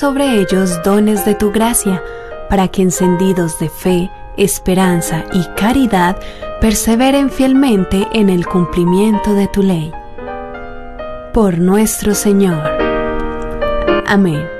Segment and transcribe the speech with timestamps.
[0.00, 2.02] sobre ellos dones de tu gracia,
[2.48, 6.16] para que encendidos de fe, esperanza y caridad
[6.58, 9.92] perseveren fielmente en el cumplimiento de tu ley.
[11.34, 12.62] Por nuestro Señor.
[14.06, 14.59] Amén.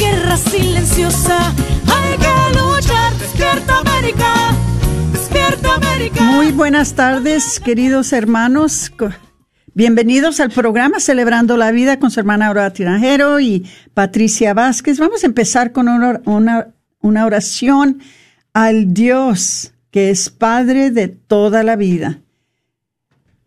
[0.00, 1.52] Guerra silenciosa
[1.86, 3.12] hay que luchar.
[3.18, 4.54] Despierta América.
[5.12, 6.22] Despierta América.
[6.22, 8.90] Muy buenas tardes, queridos hermanos.
[9.74, 14.98] Bienvenidos al programa Celebrando la Vida con su hermana Aurora Tinajero y Patricia Vázquez.
[14.98, 18.00] Vamos a empezar con una oración
[18.54, 22.20] al Dios que es Padre de toda la vida.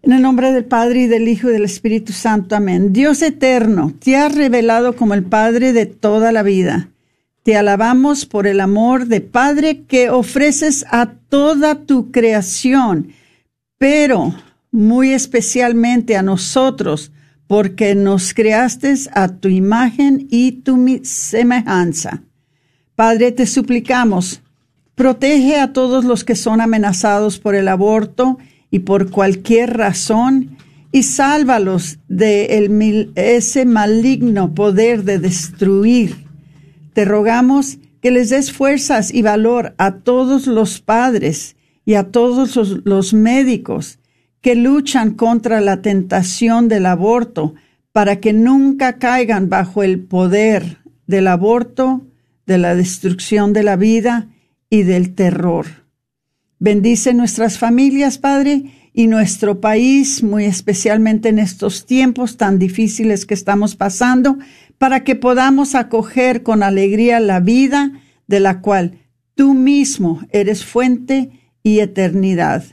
[0.06, 2.58] En el nombre del Padre y del Hijo y del Espíritu Santo.
[2.58, 2.92] Amén.
[2.92, 6.90] Dios eterno, te has revelado como el Padre de toda la vida.
[7.42, 13.14] Te alabamos por el amor de Padre que ofreces a toda tu creación,
[13.78, 14.36] pero
[14.72, 17.14] muy especialmente a nosotros,
[17.48, 22.24] porque nos creaste a tu imagen y tu semejanza.
[22.96, 24.42] Padre, te suplicamos,
[24.96, 28.38] protege a todos los que son amenazados por el aborto
[28.74, 30.58] y por cualquier razón,
[30.92, 36.26] y sálvalos de ese maligno poder de destruir.
[36.94, 42.56] Te rogamos que les des fuerzas y valor a todos los padres y a todos
[42.84, 44.00] los médicos
[44.42, 47.54] que luchan contra la tentación del aborto
[47.92, 52.02] para que nunca caigan bajo el poder del aborto,
[52.48, 54.30] de la destrucción de la vida
[54.68, 55.83] y del terror.
[56.60, 63.34] Bendice nuestras familias, Padre, y nuestro país, muy especialmente en estos tiempos tan difíciles que
[63.34, 64.38] estamos pasando,
[64.78, 67.92] para que podamos acoger con alegría la vida
[68.28, 69.00] de la cual
[69.36, 71.32] tú mismo eres fuente
[71.64, 72.64] y eternidad.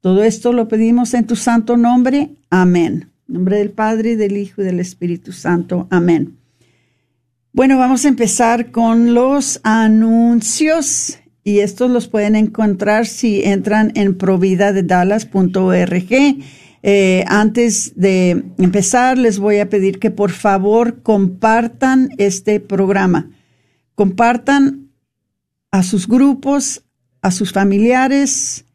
[0.00, 2.36] Todo esto lo pedimos en tu santo nombre.
[2.50, 3.10] Amén.
[3.28, 5.88] En nombre del Padre, del Hijo y del Espíritu Santo.
[5.90, 6.36] Amén.
[7.52, 11.17] Bueno, vamos a empezar con los anuncios
[11.48, 16.12] y estos los pueden encontrar si entran en providadedallas.org.
[16.82, 23.30] Eh, antes de empezar, les voy a pedir que por favor compartan este programa.
[23.94, 24.90] Compartan
[25.70, 26.84] a sus grupos,
[27.22, 28.66] a sus familiares,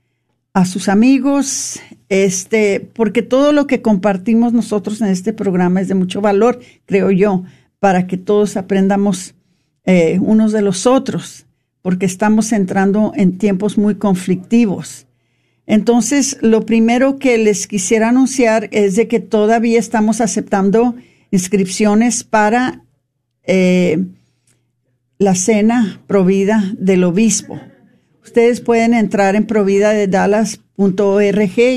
[0.55, 1.79] a sus amigos,
[2.09, 7.11] este, porque todo lo que compartimos nosotros en este programa es de mucho valor, creo
[7.11, 7.43] yo,
[7.77, 9.35] para que todos aprendamos
[9.85, 11.45] eh, unos de los otros,
[11.83, 15.05] porque estamos entrando en tiempos muy conflictivos.
[15.67, 20.95] Entonces, lo primero que les quisiera anunciar es de que todavía estamos aceptando
[21.29, 22.83] inscripciones para
[23.43, 24.03] eh,
[25.19, 27.59] la cena provida del obispo.
[28.23, 29.45] Ustedes pueden entrar en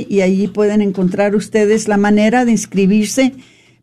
[0.08, 3.32] y allí pueden encontrar ustedes la manera de inscribirse.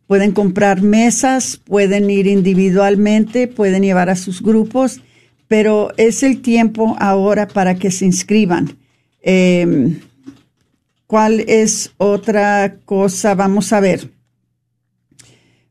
[0.06, 5.00] Pueden comprar mesas, pueden ir individualmente, pueden llevar a sus grupos,
[5.48, 8.76] pero es el tiempo ahora para que se inscriban.
[9.22, 10.00] Em,
[11.06, 13.34] ¿Cuál es otra cosa?
[13.34, 14.10] Vamos a ver.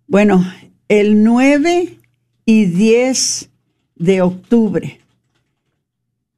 [0.07, 0.45] Bueno,
[0.87, 1.97] el 9
[2.45, 3.49] y 10
[3.95, 4.99] de octubre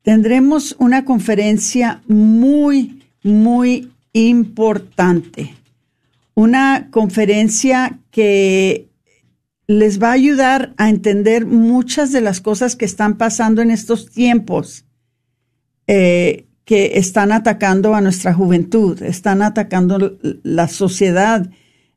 [0.06, 5.56] tendremos una conferencia muy, muy importante.
[6.36, 8.85] Una conferencia que
[9.68, 14.12] les va a ayudar a entender muchas de las cosas que están pasando en estos
[14.12, 14.86] tiempos,
[15.88, 21.50] eh, que están atacando a nuestra juventud, están atacando la sociedad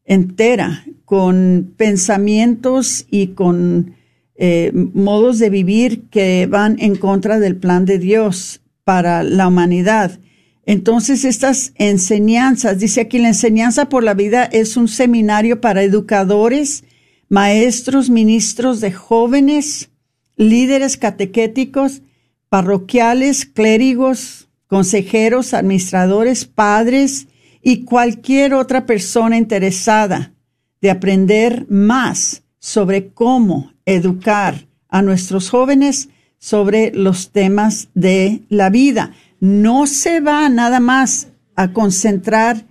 [0.04, 3.94] entera con pensamientos y con
[4.36, 10.18] eh, modos de vivir que van en contra del plan de Dios para la humanidad.
[10.64, 16.84] Entonces, estas enseñanzas, dice aquí, la enseñanza por la vida es un seminario para educadores,
[17.28, 19.90] maestros, ministros de jóvenes,
[20.36, 22.02] líderes catequéticos,
[22.48, 27.28] parroquiales, clérigos, consejeros, administradores, padres
[27.62, 30.32] y cualquier otra persona interesada
[30.80, 36.08] de aprender más sobre cómo educar a nuestros jóvenes
[36.38, 39.12] sobre los temas de la vida.
[39.40, 42.66] No se va nada más a concentrar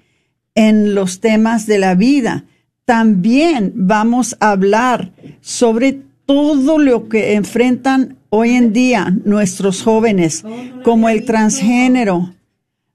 [0.56, 2.46] en los temas de la vida.
[2.88, 5.12] También vamos a hablar
[5.42, 10.46] sobre todo lo que enfrentan hoy en día nuestros jóvenes,
[10.86, 12.34] como el transgénero,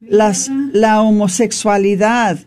[0.00, 2.38] la homosexualidad,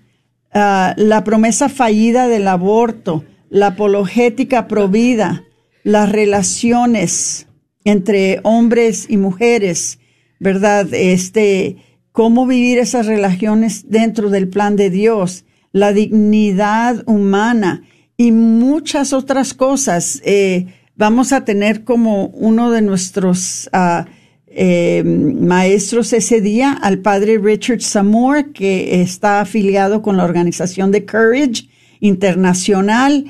[0.56, 5.44] ah, la promesa fallida del aborto, la apologética provida,
[5.84, 7.46] las relaciones
[7.84, 10.00] entre hombres y mujeres,
[10.40, 10.92] ¿verdad?
[10.92, 11.78] Este,
[12.12, 15.46] cómo vivir esas relaciones dentro del plan de Dios,
[15.76, 17.84] la dignidad humana
[18.16, 20.22] y muchas otras cosas.
[20.24, 24.06] Eh, vamos a tener como uno de nuestros uh,
[24.48, 31.06] eh, maestros ese día al padre Richard Samore, que está afiliado con la organización de
[31.06, 31.68] Courage
[32.00, 33.26] Internacional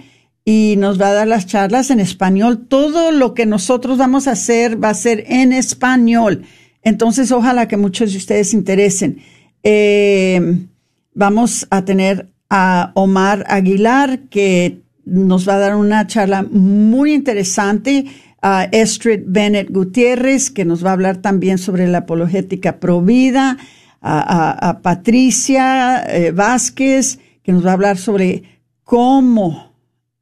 [0.45, 2.68] y nos va a dar las charlas en español.
[2.68, 6.44] Todo lo que nosotros vamos a hacer va a ser en español.
[6.83, 9.18] Entonces, ojalá que muchos de ustedes se interesen.
[9.63, 10.68] Eh,
[11.15, 18.06] vamos a tener a Omar Aguilar, que nos va a dar una charla muy interesante
[18.42, 23.57] a Estrid Bennett Gutiérrez, que nos va a hablar también sobre la apologética provida,
[24.07, 28.44] a, a, Patricia eh, Vázquez, que nos va a hablar sobre
[28.83, 29.74] cómo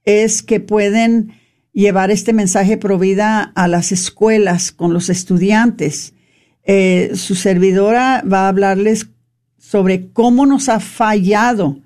[0.05, 1.33] es que pueden
[1.73, 6.13] llevar este mensaje provida a las escuelas con los estudiantes.
[6.63, 9.09] Eh, su servidora va a hablarles
[9.57, 11.82] sobre cómo nos ha fallado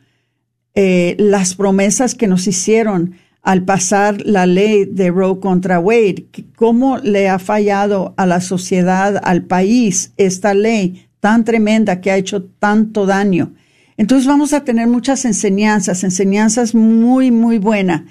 [0.80, 7.00] eh, las promesas que nos hicieron al pasar la ley de Roe contra Wade, cómo
[7.00, 12.44] le ha fallado a la sociedad, al país, esta ley tan tremenda que ha hecho
[12.44, 13.56] tanto daño.
[13.98, 18.04] Entonces vamos a tener muchas enseñanzas, enseñanzas muy, muy buenas.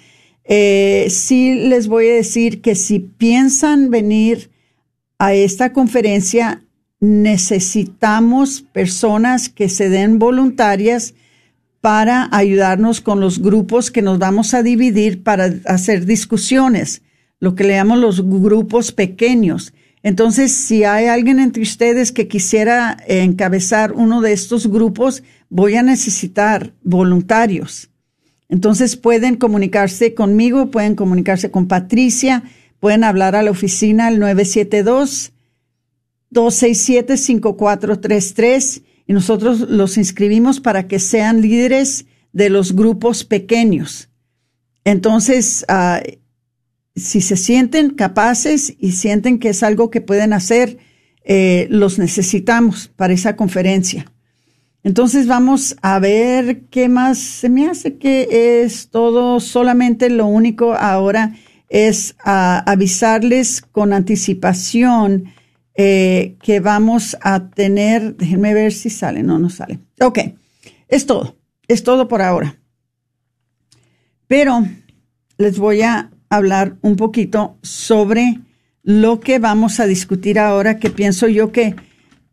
[0.42, 4.50] Eh, sí les voy a decir que si piensan venir
[5.20, 6.64] a esta conferencia,
[6.98, 11.14] necesitamos personas que se den voluntarias
[11.86, 17.02] para ayudarnos con los grupos que nos vamos a dividir para hacer discusiones,
[17.38, 19.72] lo que le llamamos los grupos pequeños.
[20.02, 25.84] Entonces, si hay alguien entre ustedes que quisiera encabezar uno de estos grupos, voy a
[25.84, 27.88] necesitar voluntarios.
[28.48, 32.42] Entonces pueden comunicarse conmigo, pueden comunicarse con Patricia,
[32.80, 35.32] pueden hablar a la oficina al 972
[36.30, 44.08] 267 5433 y nosotros los inscribimos para que sean líderes de los grupos pequeños.
[44.84, 46.02] Entonces, ah,
[46.94, 50.78] si se sienten capaces y sienten que es algo que pueden hacer,
[51.24, 54.12] eh, los necesitamos para esa conferencia.
[54.82, 57.18] Entonces vamos a ver qué más.
[57.18, 61.34] Se me hace que es todo, solamente lo único ahora
[61.68, 65.24] es ah, avisarles con anticipación
[65.76, 69.78] eh, que vamos a tener, déjenme ver si sale, no, no sale.
[70.00, 70.18] Ok,
[70.88, 71.36] es todo,
[71.68, 72.58] es todo por ahora.
[74.26, 74.66] Pero
[75.38, 78.40] les voy a hablar un poquito sobre
[78.82, 81.74] lo que vamos a discutir ahora, que pienso yo que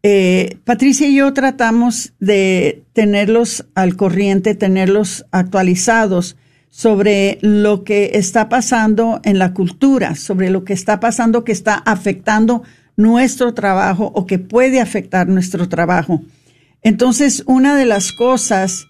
[0.03, 6.35] eh, Patricia y yo tratamos de tenerlos al corriente, tenerlos actualizados
[6.69, 11.75] sobre lo que está pasando en la cultura, sobre lo que está pasando que está
[11.75, 12.63] afectando
[12.95, 16.21] nuestro trabajo o que puede afectar nuestro trabajo.
[16.81, 18.87] Entonces, una de las cosas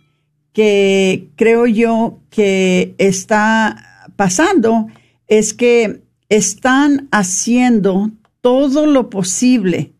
[0.51, 4.87] que creo yo que está pasando
[5.27, 9.93] es que están haciendo todo lo posible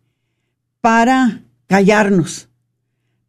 [0.80, 2.48] para callarnos,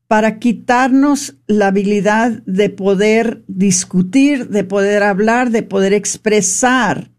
[0.08, 7.12] para quitarnos la habilidad de poder discutir, de poder hablar, de poder expresar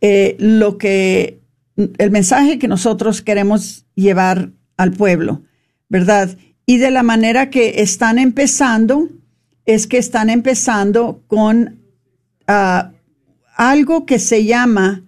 [0.00, 1.40] eh, lo que,
[1.78, 5.42] el mensaje que nosotros queremos llevar al pueblo,
[5.88, 6.36] ¿verdad?
[6.66, 9.08] Y de la manera que están empezando,
[9.64, 11.80] es que están empezando con
[12.46, 12.92] ah,
[13.54, 15.04] algo que se llama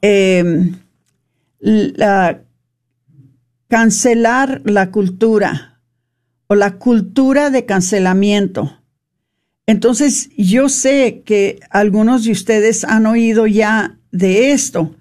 [0.00, 0.76] em,
[3.68, 5.80] cancelar la cultura
[6.46, 8.78] o la cultura de cancelamiento.
[9.66, 14.96] Entonces, yo sé que algunos de ustedes han oído ya de esto.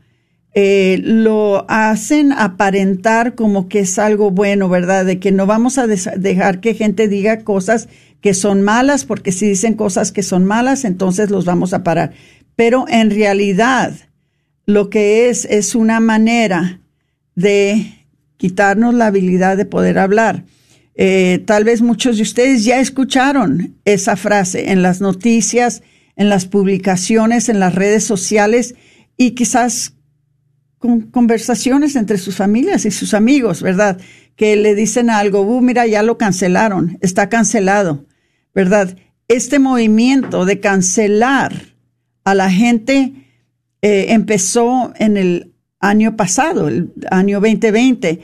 [0.53, 5.05] Eh, lo hacen aparentar como que es algo bueno, ¿verdad?
[5.05, 7.87] De que no vamos a dejar que gente diga cosas
[8.19, 12.11] que son malas, porque si dicen cosas que son malas, entonces los vamos a parar.
[12.55, 13.93] Pero en realidad,
[14.65, 16.81] lo que es es una manera
[17.35, 18.05] de
[18.37, 20.43] quitarnos la habilidad de poder hablar.
[20.95, 25.81] Eh, tal vez muchos de ustedes ya escucharon esa frase en las noticias,
[26.15, 28.75] en las publicaciones, en las redes sociales
[29.15, 29.93] y quizás
[30.81, 34.01] con conversaciones entre sus familias y sus amigos, ¿verdad?
[34.35, 38.07] Que le dicen algo, uh, mira, ya lo cancelaron, está cancelado,
[38.55, 38.97] ¿verdad?
[39.27, 41.53] Este movimiento de cancelar
[42.23, 43.13] a la gente
[43.83, 48.19] eh, empezó en el año pasado, el año 2020,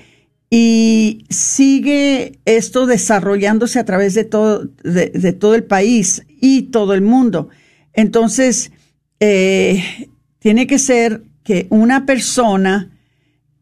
[0.50, 7.04] y sigue esto desarrollándose a través de todo, de, todo el país y todo el
[7.04, 7.50] mundo.
[7.94, 8.72] Entonces,
[9.20, 10.10] eh,
[10.40, 12.92] tiene que ser que una persona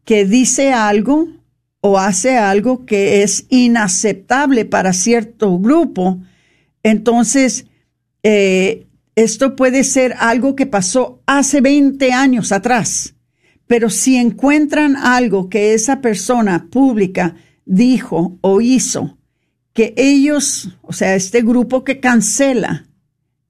[0.04, 1.28] que dice algo
[1.80, 6.18] o hace algo que es inaceptable para cierto grupo,
[6.82, 7.66] entonces
[8.24, 13.14] eh, esto puede ser algo que pasó hace 20 años atrás.
[13.68, 19.16] Pero si encuentran algo que esa persona pública dijo o hizo,
[19.74, 22.88] que ellos, o sea, este grupo que cancela,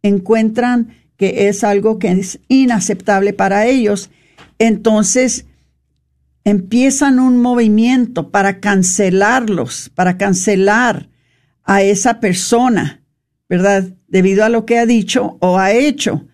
[0.03, 4.11] encuentran que es algo que es inaceptable para ellos,
[4.59, 5.47] entonces
[6.45, 11.09] empiezan un movimiento para cancelarlos, para cancelar
[11.65, 13.03] a esa persona,
[13.49, 13.85] ¿verdad?
[14.07, 16.27] Debido a lo que ha dicho o ha hecho.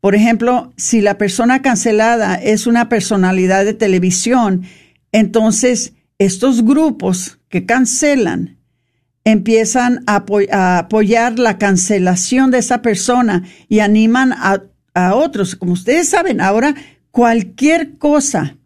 [0.00, 4.62] Por ejemplo, si la persona cancelada es una personalidad de televisión,
[5.12, 8.58] entonces estos grupos que cancelan
[9.24, 10.24] empiezan a,
[10.78, 14.62] apoyar la cancelación de esa persona y animan a,
[15.14, 15.54] otros.
[15.54, 16.74] Como ustedes saben, ahora
[17.10, 18.56] cualquier cosa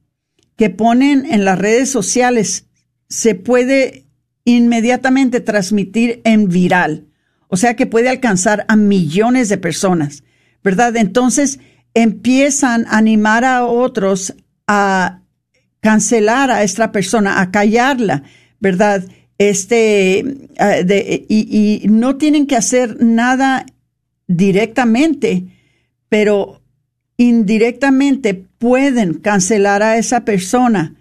[0.57, 2.67] que ponen en las redes sociales
[3.09, 4.07] se puede
[4.45, 7.07] inmediatamente transmitir en viral.
[7.49, 10.25] O sea que puede alcanzar a millones de personas,
[10.63, 10.97] ¿verdad?
[10.97, 11.61] Entonces
[11.95, 14.35] empiezan a animar a otros
[14.67, 15.21] a
[15.81, 18.23] cancelar a esta persona, a callarla,
[18.59, 19.05] ¿verdad?
[19.39, 20.79] este, ah,
[21.29, 23.67] y, y, no tienen que hacer nada
[24.27, 25.47] directamente,
[26.09, 26.63] pero
[27.17, 30.95] indirectamente pueden cancelar a esa persona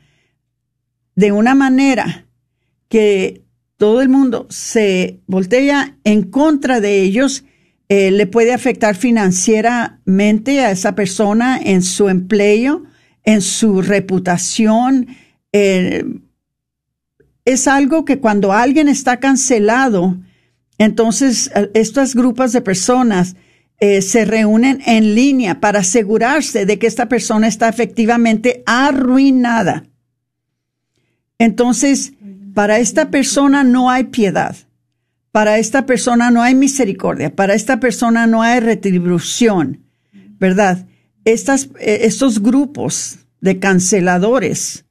[1.16, 2.26] de una manera
[2.88, 3.44] que
[3.78, 7.44] todo el mundo se voltea en contra de ellos,
[7.90, 12.84] eh, le puede afectar financieramente a esa persona en su empleo,
[13.24, 15.08] en su reputación,
[15.52, 16.04] eh,
[17.46, 20.18] es algo que cuando alguien está cancelado,
[20.78, 23.36] entonces eh, estos grupos de personas
[23.86, 29.84] eh, se reúnen en línea para asegurarse de que esta persona está efectivamente arruinada.
[31.38, 32.14] Entonces,
[32.54, 34.56] para esta persona no hay piedad,
[35.34, 39.82] para esta persona no hay misericordia, para esta persona no hay retribución,
[40.40, 40.86] ¿verdad?
[41.26, 44.86] Estas, eh, estos grupos de canceladores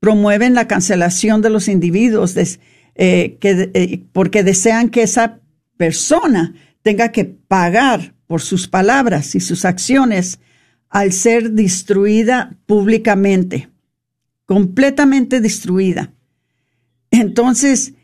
[0.00, 2.34] promueven la cancelación de los individuos
[2.96, 5.38] eh, que, porque desean que esa
[5.76, 10.40] persona tenga que pagar por sus palabras y sus acciones
[10.88, 13.70] al ser destruida públicamente,
[14.46, 16.12] completamente destruida.
[17.10, 17.94] Entonces,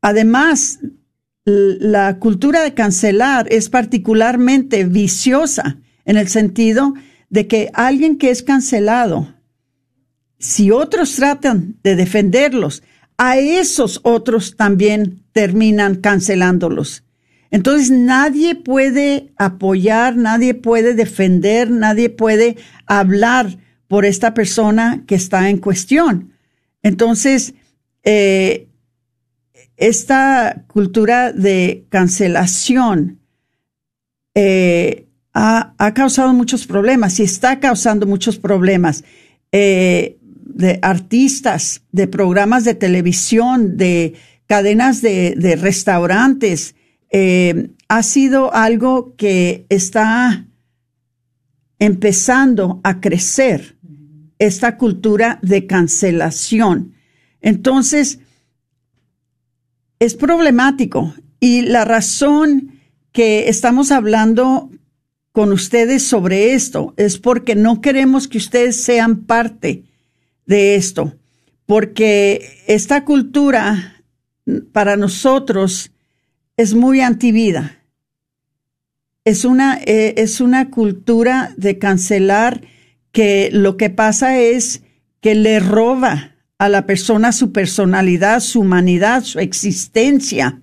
[0.00, 0.80] además,
[1.44, 6.94] la cultura de cancelar es particularmente viciosa en el sentido
[7.28, 9.34] de que alguien que es cancelado
[10.38, 12.82] si otros tratan de defenderlos,
[13.16, 17.03] a esos otros también terminan cancelándolos.
[17.54, 25.48] Entonces nadie puede apoyar, nadie puede defender, nadie puede hablar por esta persona que está
[25.48, 26.32] en cuestión.
[26.82, 27.54] Entonces,
[28.02, 28.66] eh,
[29.76, 33.20] esta cultura de cancelación
[34.34, 39.04] eh, ha, causado muchos problemas y está causando muchos problemas
[39.52, 44.14] eh, de artistas, de programas de televisión, de
[44.48, 46.74] cadenas de, restaurantes.
[47.10, 50.46] Eh, ha sido algo que está
[51.78, 53.76] empezando a crecer,
[54.38, 56.94] esta cultura de cancelación.
[57.40, 58.18] Entonces,
[59.98, 62.80] es problemático y la razón
[63.12, 64.70] que estamos hablando
[65.32, 69.84] con ustedes sobre esto es porque no queremos que ustedes sean parte
[70.46, 71.14] de esto,
[71.66, 74.02] porque esta cultura
[74.72, 75.90] para nosotros
[76.56, 77.82] es muy antivida.
[79.24, 82.62] Es una, eh, es una cultura de cancelar
[83.12, 84.82] que lo que pasa es
[85.20, 90.60] que le roba a la persona su personalidad, su humanidad, su existencia.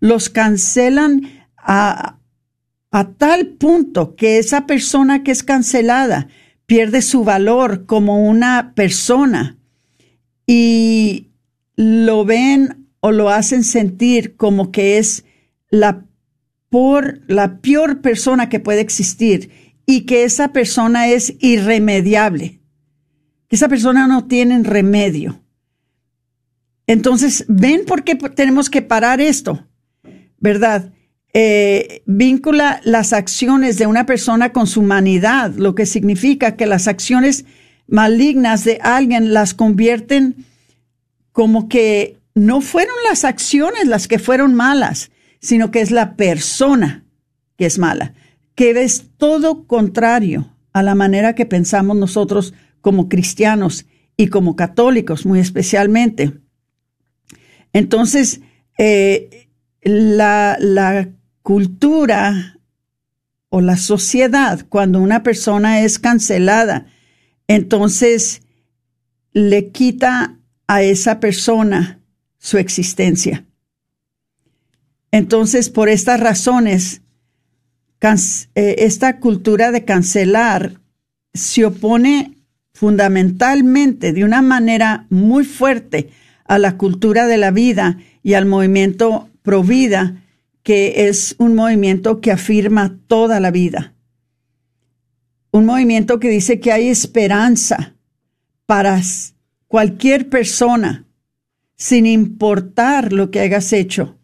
[0.00, 1.22] Los cancelan
[1.56, 2.18] a,
[3.18, 6.28] tal punto que esa persona que es cancelada
[6.66, 9.56] pierde su valor como una persona
[10.46, 11.30] y
[11.74, 15.24] lo ven o lo hacen sentir como que es
[15.74, 16.06] la,
[16.70, 19.50] por, la peor persona que puede existir
[19.86, 22.60] y que esa persona es irremediable,
[23.48, 25.42] que esa persona no tiene remedio.
[26.86, 29.66] Entonces, ¿ven por qué tenemos que parar esto?
[30.38, 30.92] ¿Verdad?
[31.32, 36.86] Eh, vincula las acciones de una persona con su humanidad, lo que significa que las
[36.86, 37.44] acciones
[37.86, 40.46] malignas de alguien las convierten
[41.32, 45.10] como que no fueron las acciones las que fueron malas,
[45.44, 47.04] sino que es la persona
[47.58, 48.14] que es mala,
[48.54, 53.84] que es todo contrario a la manera que pensamos nosotros como cristianos
[54.16, 56.32] y como católicos muy especialmente.
[57.74, 58.40] Entonces,
[58.78, 59.50] eh,
[59.82, 61.10] la, la
[61.42, 62.58] cultura
[63.50, 66.86] o la sociedad, cuando una persona es cancelada,
[67.48, 68.40] entonces
[69.34, 72.00] le quita a esa persona
[72.38, 73.44] su existencia.
[75.14, 77.02] Entonces, por estas razones,
[78.02, 80.80] eh, esta cultura de cancelar
[81.32, 82.38] se opone
[82.72, 86.10] fundamentalmente de una manera muy fuerte
[86.44, 90.20] a la cultura de la vida y al movimiento pro vida
[90.64, 93.94] que es un movimiento que afirma toda la vida.
[95.52, 97.94] Un movimiento que dice que hay esperanza
[98.66, 99.00] para
[99.68, 101.06] cualquier persona,
[101.76, 104.18] sin importar lo que hayas hecho,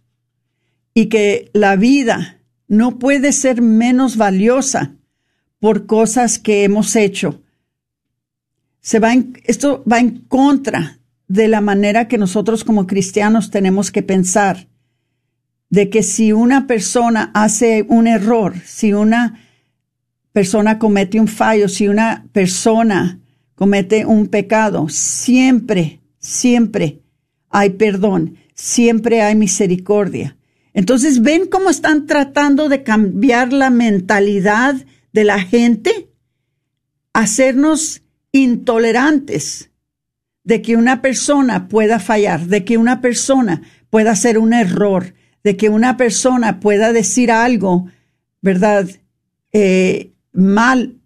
[0.95, 4.97] y que la vida no puede ser menos valiosa
[5.59, 7.43] por cosas que hemos hecho.
[8.81, 9.13] Se va
[9.45, 10.99] esto va en contra
[11.29, 14.69] de la manera que nosotros como cristianos tenemos que pensar
[15.69, 19.39] de que si una persona hace un error, si una
[20.33, 23.21] persona comete un fallo, si una persona
[23.55, 27.03] comete un pecado, siempre, siempre
[27.49, 30.37] hay perdón, siempre hay misericordia.
[30.73, 34.77] Entonces, ¿ven cómo están tratando de cambiar la mentalidad
[35.13, 36.11] de la gente?
[37.13, 38.03] Hacernos
[38.33, 39.71] intolerantes
[40.45, 45.57] de que una persona pueda fallar, de que una persona pueda hacer un error, de
[45.57, 47.87] que una persona pueda decir algo,
[48.41, 48.89] ¿verdad?
[49.53, 50.99] Eh, mal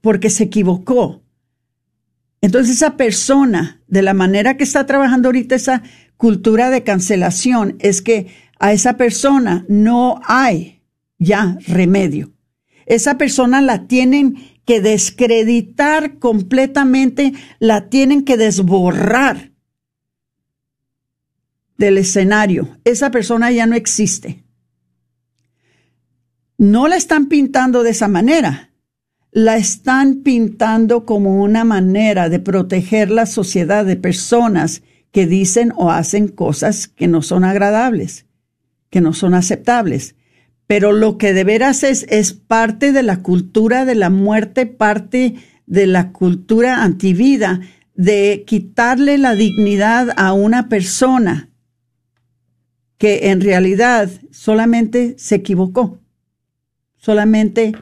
[0.00, 1.22] porque se equivocó.
[2.42, 5.82] Entonces esa persona, de la manera que está trabajando ahorita esa
[6.16, 8.28] cultura de cancelación, es que
[8.60, 10.82] a esa persona no hay
[11.18, 12.32] ya remedio.
[12.86, 19.52] Esa persona la tienen que descreditar completamente, la tienen que desborrar
[21.78, 22.78] del escenario.
[22.84, 24.44] Esa persona ya no existe.
[26.58, 28.70] No la están pintando de esa manera.
[29.32, 35.90] La están pintando como una manera de proteger la sociedad de personas que dicen o
[35.90, 38.26] hacen cosas que no son agradables,
[38.90, 40.16] que no son aceptables.
[40.66, 45.36] Pero lo que de veras es, es parte de la cultura de la muerte, parte
[45.66, 47.60] de la cultura antivida,
[47.94, 51.50] de quitarle la dignidad a una persona
[52.98, 55.98] que en realidad solamente se equivocó,
[56.96, 57.72] solamente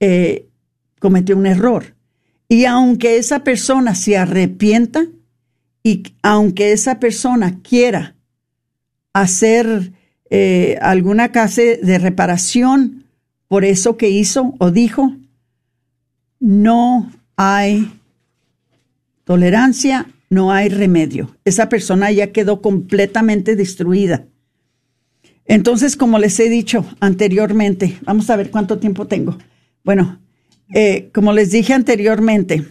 [0.00, 0.48] eh,
[1.00, 1.96] cometió un error.
[2.48, 5.06] Y aunque esa persona se arrepienta
[5.82, 8.16] y aunque esa persona quiera
[9.12, 9.92] hacer
[10.30, 13.04] eh, alguna clase de reparación
[13.48, 15.16] por eso que hizo o dijo,
[16.38, 17.90] no hay
[19.24, 21.36] tolerancia no hay remedio.
[21.44, 24.26] Esa persona ya quedó completamente destruida.
[25.46, 29.38] Entonces, como les he dicho anteriormente, vamos a ver cuánto tiempo tengo.
[29.82, 30.20] Bueno,
[30.74, 32.66] eh, como les dije anteriormente,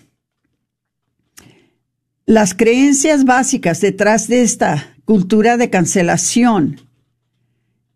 [2.26, 6.82] las creencias básicas detrás de esta cultura de cancelación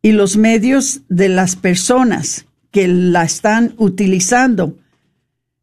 [0.02, 4.78] y los medios de las personas que la están utilizando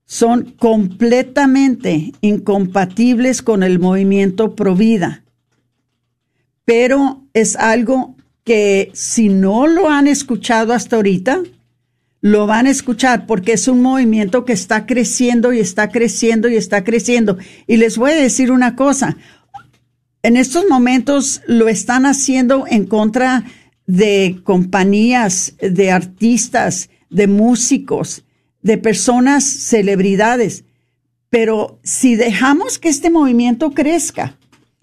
[0.05, 5.23] son completamente incompatibles con el movimiento Provida.
[6.65, 11.43] Pero es algo que si no lo han escuchado hasta ahorita,
[12.21, 16.57] lo van a escuchar porque es un movimiento que está creciendo y está creciendo y
[16.57, 17.39] está creciendo.
[17.67, 19.17] Y les voy a decir una cosa,
[20.23, 23.45] en estos momentos lo están haciendo en contra
[23.89, 28.23] de compañías, de artistas, de músicos,
[28.63, 30.65] de personas, celebridades.
[31.31, 34.37] Pero si dejamos que este movimiento crezca,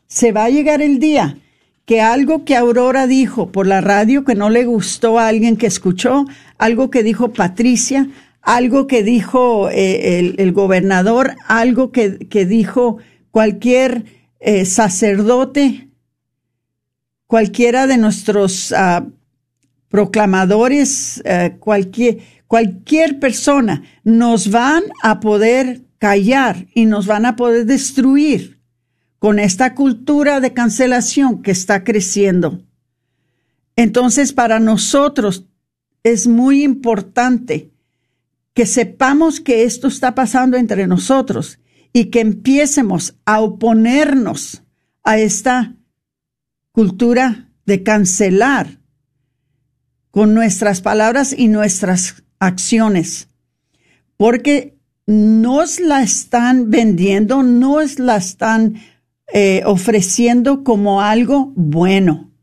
[0.08, 1.38] se va a llegar el día
[1.86, 5.68] que algo que Aurora dijo por la radio que no le gustó a alguien que
[5.68, 6.26] escuchó,
[6.58, 8.10] algo que dijo Patricia,
[8.42, 12.98] algo que dijo eh, el, gobernador, algo que, dijo
[13.30, 14.06] cualquier
[14.40, 15.85] eh, sacerdote,
[17.28, 19.06] cualquiera de nuestros ah,
[19.90, 27.66] proclamadores, eh, cualquier, cualquier persona, nos van a poder callar y nos van a poder
[27.66, 28.60] destruir
[29.20, 32.62] con esta cultura de cancelación que está creciendo.
[33.76, 35.46] Entonces, para nosotros
[36.04, 37.72] es muy importante
[38.54, 41.60] que sepamos que esto está pasando entre nosotros
[41.92, 44.64] y que empiecemos a oponernos
[45.04, 45.75] a esta
[46.76, 48.82] cultura de cancelar
[50.12, 53.30] con nuestras palabras y nuestras acciones,
[54.18, 58.76] porque nos la están vendiendo, nos la están
[59.34, 62.34] eh, ofreciendo como algo bueno,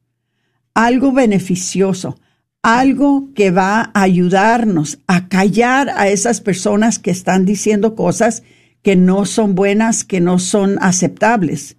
[0.73, 2.19] algo beneficioso,
[2.63, 8.45] algo que va a ayudarnos a callar a esas personas que están diciendo cosas
[8.81, 11.77] que no son buenas, que no son aceptables.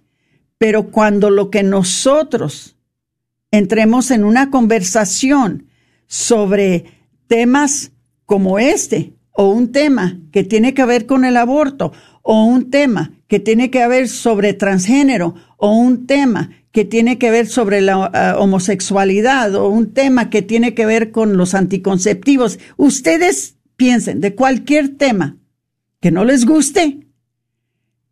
[0.58, 2.76] Pero cuando lo que nosotros
[3.50, 5.66] entremos en una conversación
[6.06, 6.84] sobre
[7.26, 7.92] temas
[8.26, 13.12] como este, o un tema que tiene que ver con el aborto, o un tema
[13.28, 18.10] que tiene que ver sobre transgénero o un tema que tiene que ver sobre la
[18.12, 22.58] ah, homosexualidad o un tema que tiene que ver con los anticonceptivos.
[22.76, 25.36] Ustedes piensen de cualquier tema
[26.00, 27.06] que no les guste,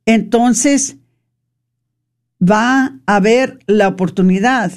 [0.07, 0.97] entonces
[2.43, 4.73] va a haber la oportunidad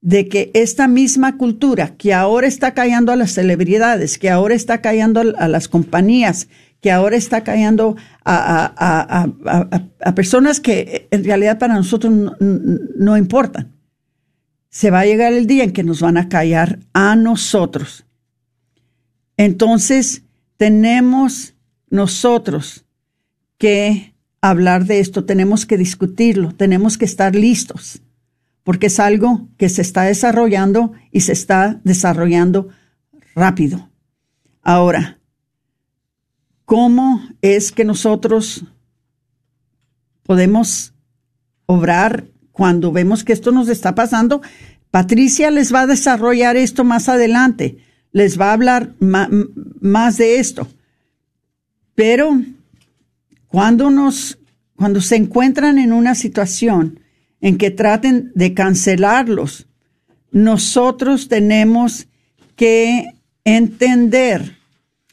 [0.00, 4.80] de que esta misma cultura que ahora está callando a las celebridades, que ahora está
[4.80, 6.48] callando a las compañías,
[6.80, 9.26] que ahora está cayendo a,
[10.14, 13.72] personas que en realidad para nosotros no, importan.
[14.70, 18.04] Se va a llegar el día en que nos van a callar a nosotros.
[19.36, 20.22] Entonces,
[20.56, 21.54] tenemos
[21.90, 22.84] nosotros
[23.56, 28.00] que hablar de esto, tenemos que discutirlo, tenemos que estar listos,
[28.62, 32.68] porque es algo que se está desarrollando y se está desarrollando
[33.34, 33.90] rápido.
[34.62, 35.18] Ahora,
[36.64, 38.64] cómo es que nosotros
[40.22, 40.92] podemos
[41.64, 44.42] obrar cuando vemos que esto nos está pasando.
[44.90, 47.78] Patricia les va a desarrollar esto más adelante,
[48.12, 50.68] les va a hablar más de esto.
[51.94, 52.42] Pero
[53.48, 54.38] cuando nos,
[54.76, 57.00] cuando se encuentran en una situación
[57.40, 59.66] en que traten de cancelarlos,
[60.30, 62.08] nosotros tenemos
[62.56, 63.06] que
[63.44, 64.58] entender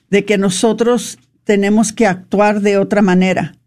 [0.10, 3.58] de que nosotros tenemos que actuar de otra manera.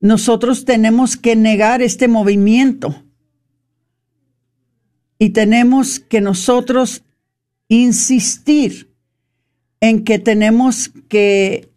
[0.00, 3.02] Nosotros tenemos que negar este movimiento
[5.18, 7.02] y tenemos que nosotros
[7.68, 8.94] insistir
[9.80, 11.70] en que tenemos que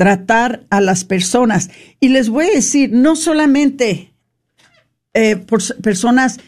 [0.00, 1.68] tratar a las personas.
[2.00, 4.14] Y les voy a decir, no solamente
[5.12, 5.36] eh,
[5.82, 6.38] personas,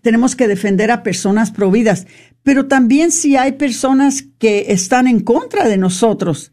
[0.00, 2.06] tenemos que defender a personas providas,
[2.44, 6.52] pero también si hay personas que están en contra de nosotros,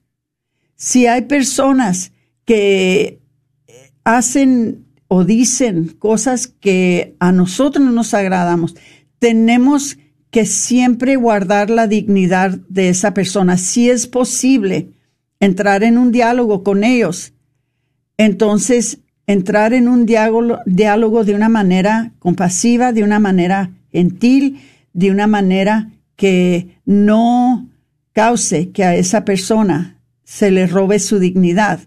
[0.75, 2.11] si hay personas
[2.43, 3.21] que
[4.03, 8.73] hacen o dicen cosas que a nosotros no nos agradamos,
[9.19, 9.99] tenemos
[10.31, 13.57] que siempre guardar la dignidad de esa persona.
[13.57, 14.96] Si es posible
[15.39, 17.33] entrar en un diálogo con ellos,
[18.17, 24.61] entonces entrar en un diálogo, de una manera compasiva, de una manera gentil,
[24.93, 27.69] de una manera que no
[28.13, 31.79] cause que a esa persona se le robe su dignidad,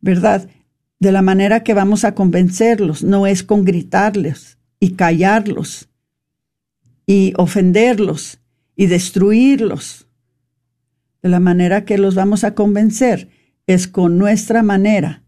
[0.00, 0.48] ¿verdad?
[1.00, 5.88] de la manera que vamos a convencerlos, no es con gritarles y callarlos
[7.06, 8.40] y ofenderlos
[8.74, 10.07] y destruirlos.
[11.22, 13.28] De la manera que los vamos a convencer
[13.66, 15.22] es con nuestra manera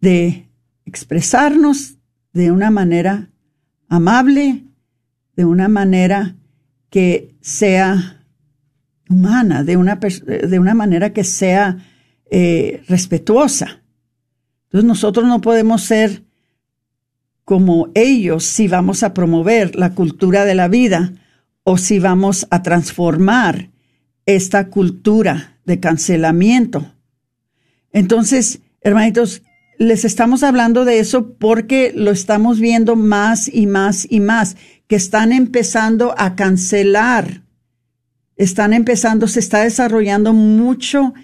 [0.00, 0.48] de
[0.84, 1.98] expresarnos
[2.32, 3.30] de una manera
[3.88, 4.64] amable,
[5.36, 6.36] de una manera
[6.88, 8.24] que sea
[9.08, 11.78] humana, de una, de una manera que sea
[12.30, 13.82] eh, respetuosa.
[14.64, 16.24] Entonces nosotros no podemos ser
[17.44, 21.12] como ellos si vamos a promover la cultura de la vida
[21.64, 23.69] o si vamos a transformar
[24.34, 26.92] esta cultura de cancelamiento.
[27.92, 29.42] Entonces, hermanitos,
[29.78, 34.96] les estamos hablando de eso porque lo estamos viendo más y más y más, que
[34.96, 37.44] están empezando a cancelar,
[38.36, 41.14] están empezando, se está desarrollando mucho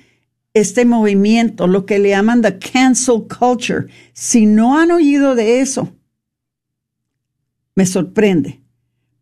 [0.54, 3.88] este movimiento, lo que le llaman the cancel culture.
[4.14, 5.94] Si no han oído de eso,
[7.74, 8.62] me sorprende,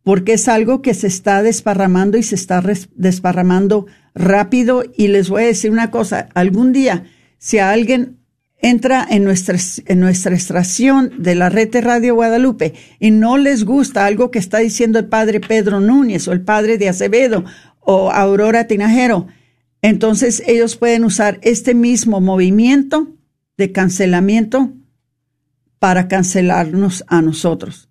[0.05, 2.63] porque es algo que se está desparramando y se está
[2.95, 4.85] desparramando rápido.
[4.97, 7.05] Y les voy a decir una cosa, algún día,
[7.39, 8.19] si alguien
[8.59, 13.65] entra en nuestra, en nuestra estación de la red de Radio Guadalupe y no les
[13.65, 17.45] gusta algo que está diciendo el padre Pedro Núñez o el padre de Acevedo
[17.81, 19.27] o Aurora Tinajero,
[19.83, 23.09] entonces ellos pueden usar este mismo movimiento
[23.59, 24.73] de cancelamiento
[25.79, 27.91] para cancelarnos a nosotros.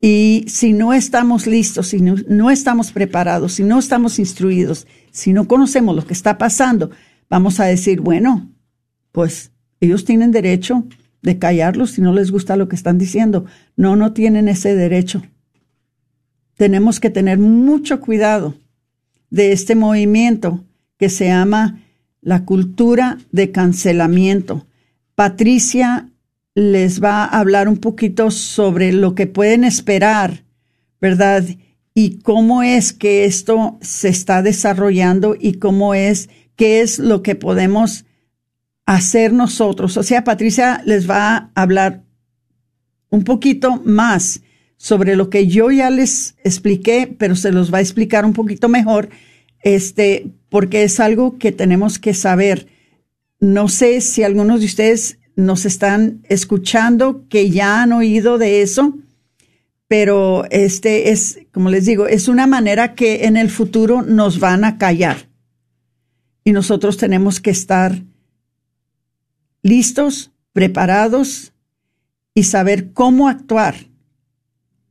[0.00, 5.48] Y si no estamos listos, si no, estamos preparados, si no estamos instruidos, si no
[5.48, 6.90] conocemos lo que está pasando,
[7.28, 8.48] vamos a decir, bueno,
[9.10, 10.84] pues ellos tienen derecho
[11.22, 13.46] de callarlos si no les gusta lo que están diciendo.
[13.76, 15.22] No, no tienen ese derecho.
[16.56, 18.54] Tenemos que tener mucho cuidado
[19.30, 20.64] de este movimiento
[20.96, 21.80] que se llama
[22.20, 24.66] la cultura de cancelamiento.
[25.14, 26.08] Patricia
[26.58, 30.42] les va a hablar un poquito sobre lo que pueden esperar,
[31.00, 31.44] ¿verdad?
[31.94, 37.36] Y cómo es que esto se está desarrollando y cómo es, qué es lo que
[37.36, 38.06] podemos
[38.86, 39.96] hacer nosotros.
[39.96, 42.02] O sea, Patricia les va a hablar
[43.10, 44.40] un poquito más
[44.76, 48.68] sobre lo que yo ya les expliqué, pero se los va a explicar un poquito
[48.68, 49.10] mejor,
[49.62, 52.66] este, porque es algo que tenemos que saber.
[53.38, 58.98] No sé si algunos de ustedes nos están escuchando que ya han oído de eso,
[59.86, 64.64] pero este es, como les digo, es una manera que en el futuro nos van
[64.64, 65.28] a callar.
[66.42, 68.02] Y nosotros tenemos que estar
[69.62, 71.52] listos, preparados
[72.34, 73.76] y saber cómo actuar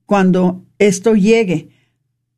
[0.05, 1.71] cuando esto llegue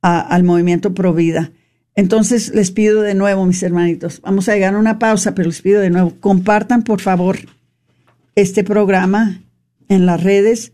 [0.02, 1.52] al movimiento Provida.
[1.94, 5.62] Entonces les pido de nuevo, mis hermanitos, vamos a llegar a una pausa, pero les
[5.62, 7.59] pido de nuevo, compartan por favor
[8.36, 9.42] este programa
[9.88, 10.72] en las redes,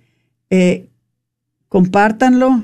[0.49, 0.89] eh,
[1.69, 2.61] compártanlo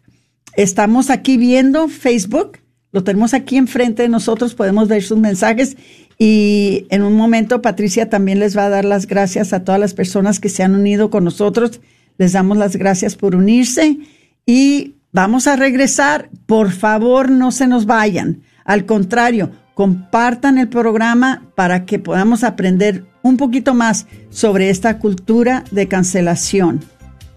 [0.56, 2.60] estamos aquí viendo Facebook
[2.92, 5.78] lo tenemos aquí enfrente de nosotros, podemos ver sus mensajes
[6.22, 9.94] y en un momento Patricia también les va a dar las gracias a todas las
[9.94, 11.80] personas que se han unido con nosotros.
[12.18, 13.98] Les damos las gracias por unirse
[14.46, 16.30] y vamos a regresar.
[16.46, 18.44] Por favor, no se nos vayan.
[18.66, 25.64] Al contrario, compartan el programa para que podamos aprender un poquito más sobre esta cultura
[25.72, 26.82] de cancelación.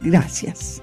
[0.00, 0.82] Gracias.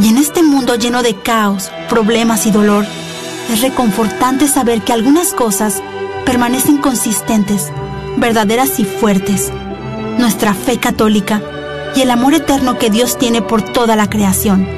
[0.00, 2.86] y en este mundo lleno de caos, problemas y dolor,
[3.50, 5.82] es reconfortante saber que algunas cosas
[6.24, 7.72] permanecen consistentes,
[8.16, 9.50] verdaderas y fuertes.
[10.18, 11.42] Nuestra fe católica
[11.96, 14.68] y el amor eterno que Dios tiene por toda la creación.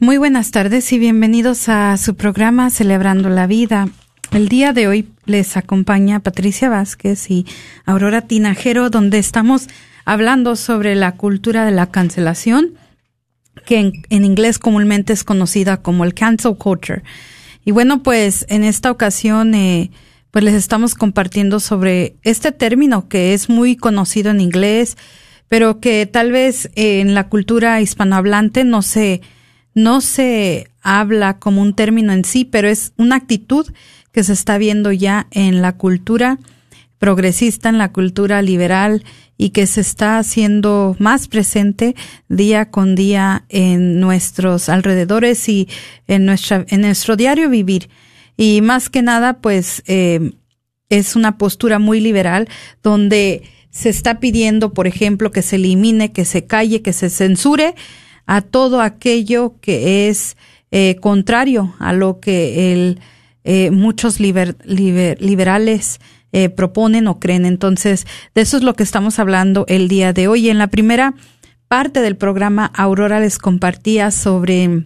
[0.10, 3.90] Muy buenas tardes y bienvenidos a su programa Celebrando la Vida.
[4.32, 7.46] El día de hoy les acompaña Patricia Vázquez y
[7.86, 9.68] Aurora Tinajero, donde estamos
[10.06, 12.74] hablando sobre la cultura de la cancelación,
[13.68, 13.78] que
[14.10, 17.04] en, inglés comúnmente es conocida como el cancel culture.
[17.64, 19.92] Y bueno, pues en esta ocasión, eh,
[20.32, 24.98] pues les estamos compartiendo sobre este término que es muy conocido en inglés,
[25.50, 29.22] pero que tal vez en la cultura hispanohablante no se
[29.84, 33.68] no se habla como un término en sí, pero es una actitud
[34.12, 36.40] que se está viendo ya en la cultura
[36.98, 39.04] progresista, en la cultura liberal
[39.38, 41.96] y que se está haciendo más presente
[42.28, 45.70] día con día en nuestros alrededores y
[46.08, 47.90] en nuestra en nuestro diario vivir.
[48.36, 50.34] Y más que nada pues eh,
[50.90, 52.50] es una postura muy liberal
[52.84, 57.76] donde se está pidiendo por ejemplo que se elimine que se calle que se censure
[58.30, 60.38] a todo aquello que es
[60.70, 63.00] eh, contrario a lo que el,
[63.44, 66.00] eh, muchos liberales
[66.32, 67.48] eh, proponen o creen.
[67.48, 70.48] Entonces, de eso es lo que estamos hablando el día de hoy.
[70.52, 71.16] En la primera
[71.68, 74.86] parte del programa, Aurora les compartía sobre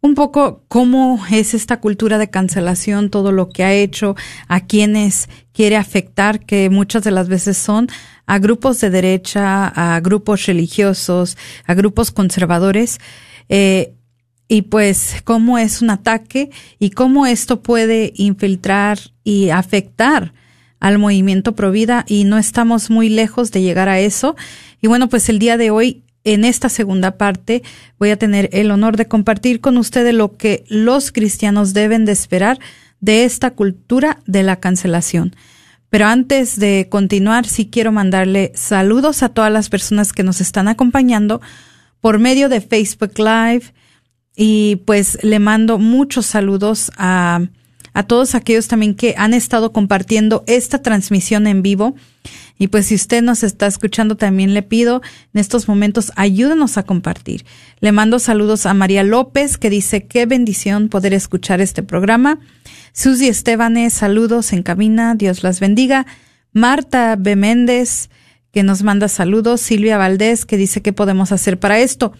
[0.00, 4.16] un poco cómo es esta cultura de cancelación, todo lo que ha hecho,
[4.48, 7.86] a quienes quiere afectar, que muchas de las veces son
[8.26, 12.98] a grupos de derecha, a grupos religiosos, a grupos conservadores,
[13.48, 13.94] eh,
[14.48, 20.32] y pues cómo es un ataque y cómo esto puede infiltrar y afectar
[20.78, 24.36] al movimiento Provida y no estamos muy lejos de llegar a eso.
[24.80, 27.62] Y bueno, pues el día de hoy, en esta segunda parte,
[27.98, 32.12] voy a tener el honor de compartir con ustedes lo que los cristianos deben de
[32.12, 32.58] esperar
[33.00, 35.34] de esta cultura de la cancelación.
[35.90, 40.68] Pero antes de continuar, sí quiero mandarle saludos a todas las personas que nos están
[40.68, 41.40] acompañando
[42.00, 43.72] por medio de Facebook Live
[44.36, 47.40] y pues le mando muchos saludos a,
[47.94, 51.94] a todos aquellos también que han estado compartiendo esta transmisión en vivo.
[52.58, 55.02] Y pues si usted nos está escuchando, también le pido
[55.34, 57.44] en estos momentos ayúdenos a compartir.
[57.80, 62.38] Le mando saludos a María López, que dice qué bendición poder escuchar este programa.
[62.92, 66.06] Susi Estebanes, saludos en cabina, Dios las bendiga.
[66.52, 67.36] Marta B.
[67.36, 68.08] Méndez,
[68.52, 69.60] que nos manda saludos.
[69.60, 72.12] Silvia Valdés, que dice qué podemos hacer para esto.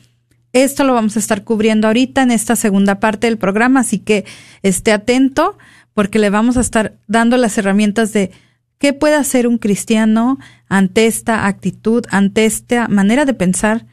[0.52, 4.24] Esto lo vamos a estar cubriendo ahorita en esta segunda parte del programa, así que
[4.62, 5.56] esté atento
[5.94, 8.30] porque le vamos a estar dando las herramientas de
[8.78, 13.86] qué puede hacer un cristiano ante esta actitud, ante esta manera de pensar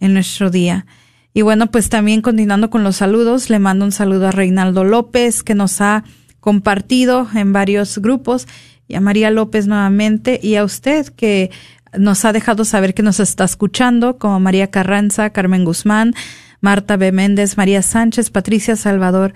[0.00, 0.86] en nuestro día.
[1.32, 5.42] Y bueno, pues también continuando con los saludos, le mando un saludo a Reinaldo López,
[5.42, 6.04] que nos ha
[6.40, 8.48] compartido en varios grupos,
[8.88, 11.50] y a María López nuevamente, y a usted que
[11.96, 16.14] nos ha dejado saber que nos está escuchando, como María Carranza, Carmen Guzmán,
[16.60, 17.12] Marta B.
[17.12, 19.32] Méndez, María Sánchez, Patricia Salvador,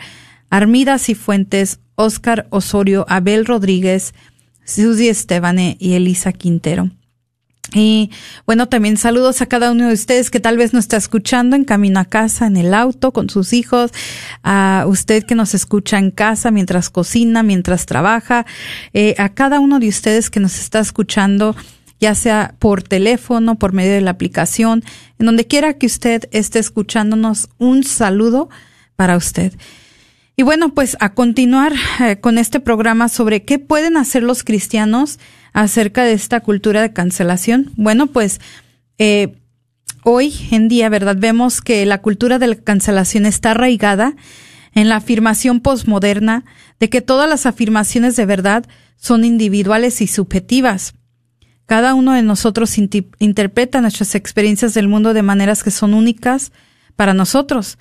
[0.50, 4.14] Armidas y Fuentes, Osorio, Abel Rodríguez,
[4.64, 6.90] Susi Estebane y Elisa Quintero.
[7.72, 8.10] Y
[8.46, 11.64] bueno, también saludos a cada uno de ustedes que tal vez nos está escuchando en
[11.64, 13.90] camino a casa, en el auto, con sus hijos,
[14.42, 18.46] a usted que nos escucha en casa mientras cocina, mientras trabaja,
[18.92, 21.56] eh, a cada uno de ustedes que nos está escuchando
[22.00, 24.84] ya sea por teléfono, por medio de la aplicación,
[25.18, 28.50] en donde quiera que usted esté escuchándonos, un saludo
[28.94, 29.54] para usted.
[30.36, 35.20] Y bueno, pues a continuar eh, con este programa sobre qué pueden hacer los cristianos
[35.52, 37.70] acerca de esta cultura de cancelación.
[37.76, 38.40] Bueno, pues
[38.98, 39.36] eh,
[40.02, 41.16] hoy en día, ¿verdad?
[41.16, 44.16] Vemos que la cultura de la cancelación está arraigada
[44.74, 46.44] en la afirmación posmoderna
[46.80, 48.64] de que todas las afirmaciones de verdad
[48.96, 50.94] son individuales y subjetivas.
[51.66, 56.50] Cada uno de nosotros interpreta nuestras experiencias del mundo de maneras que son únicas
[56.96, 57.78] para nosotros.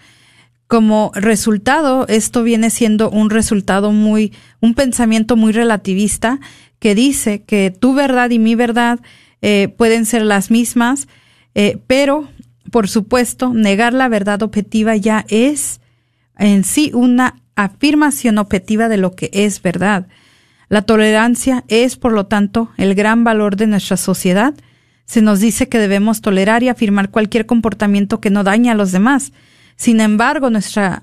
[0.73, 6.39] Como resultado, esto viene siendo un resultado muy, un pensamiento muy relativista
[6.79, 8.99] que dice que tu verdad y mi verdad
[9.43, 11.07] eh, pueden ser las mismas,
[11.53, 12.27] eh, pero,
[12.71, 15.79] por supuesto, negar la verdad objetiva ya es
[16.39, 20.07] en sí una afirmación objetiva de lo que es verdad.
[20.69, 24.55] La tolerancia es, por lo tanto, el gran valor de nuestra sociedad.
[25.05, 28.91] Se nos dice que debemos tolerar y afirmar cualquier comportamiento que no dañe a los
[28.91, 29.33] demás.
[29.75, 31.01] Sin embargo, nuestra,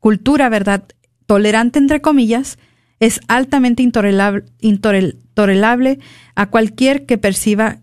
[0.00, 0.84] cultura, ¿verdad?
[1.26, 2.58] Tolerante, entre comillas,
[3.00, 5.98] es altamente intolerable, intolerable
[6.34, 7.78] a cualquier que perciba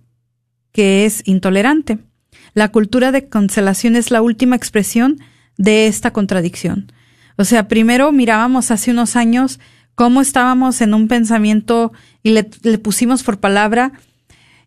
[0.71, 1.99] que es intolerante.
[2.53, 5.19] La cultura de cancelación es la última expresión
[5.57, 6.91] de esta contradicción.
[7.37, 9.59] O sea, primero mirábamos hace unos años
[9.95, 11.91] cómo estábamos en un pensamiento
[12.23, 12.43] y le,
[12.77, 13.93] pusimos por palabra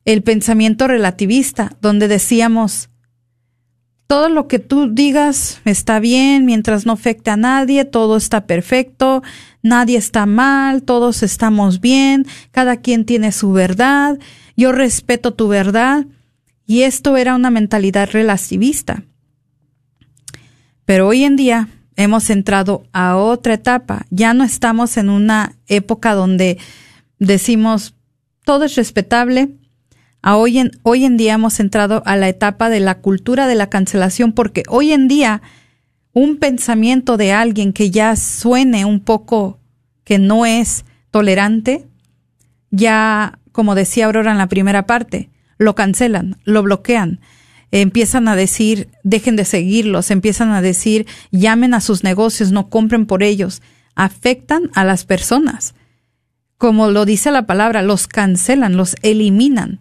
[0.05, 2.89] el pensamiento relativista, donde decíamos,
[4.09, 9.23] todo lo que tú digas está bien mientras no afecte a nadie, todo está perfecto,
[9.63, 14.19] nadie está mal, todos estamos bien, cada quien tiene su verdad,
[14.57, 16.07] yo respeto tu verdad,
[16.67, 19.05] y esto era una mentalidad relativista.
[20.87, 24.07] Pero hoy en día hemos entrado a otra etapa.
[24.11, 26.59] Ya no estamos en una época donde
[27.19, 27.95] decimos
[28.45, 29.51] todo es respetable.
[30.25, 33.71] Hoy, en, hoy en día hemos entrado a la etapa de la cultura de la
[33.71, 35.43] cancelación porque hoy en día
[36.13, 39.59] un pensamiento de alguien que ya suene un poco
[40.05, 41.87] que no es tolerante,
[42.71, 47.21] ya, como decía Aurora en la primera parte, lo cancelan, lo bloquean
[47.71, 53.07] empiezan a decir, dejen de seguirlos, empiezan a decir, llamen a sus negocios, no compren
[53.07, 53.63] por ellos.
[53.95, 55.75] Afectan a las personas.
[56.57, 59.81] Como lo dice la palabra, los cancelan, los eliminan.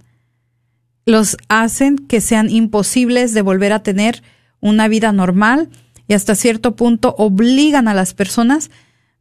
[1.07, 4.23] Los hacen que sean imposibles de volver a tener
[4.59, 5.69] una vida normal
[6.05, 8.69] y hasta cierto punto obligan a las personas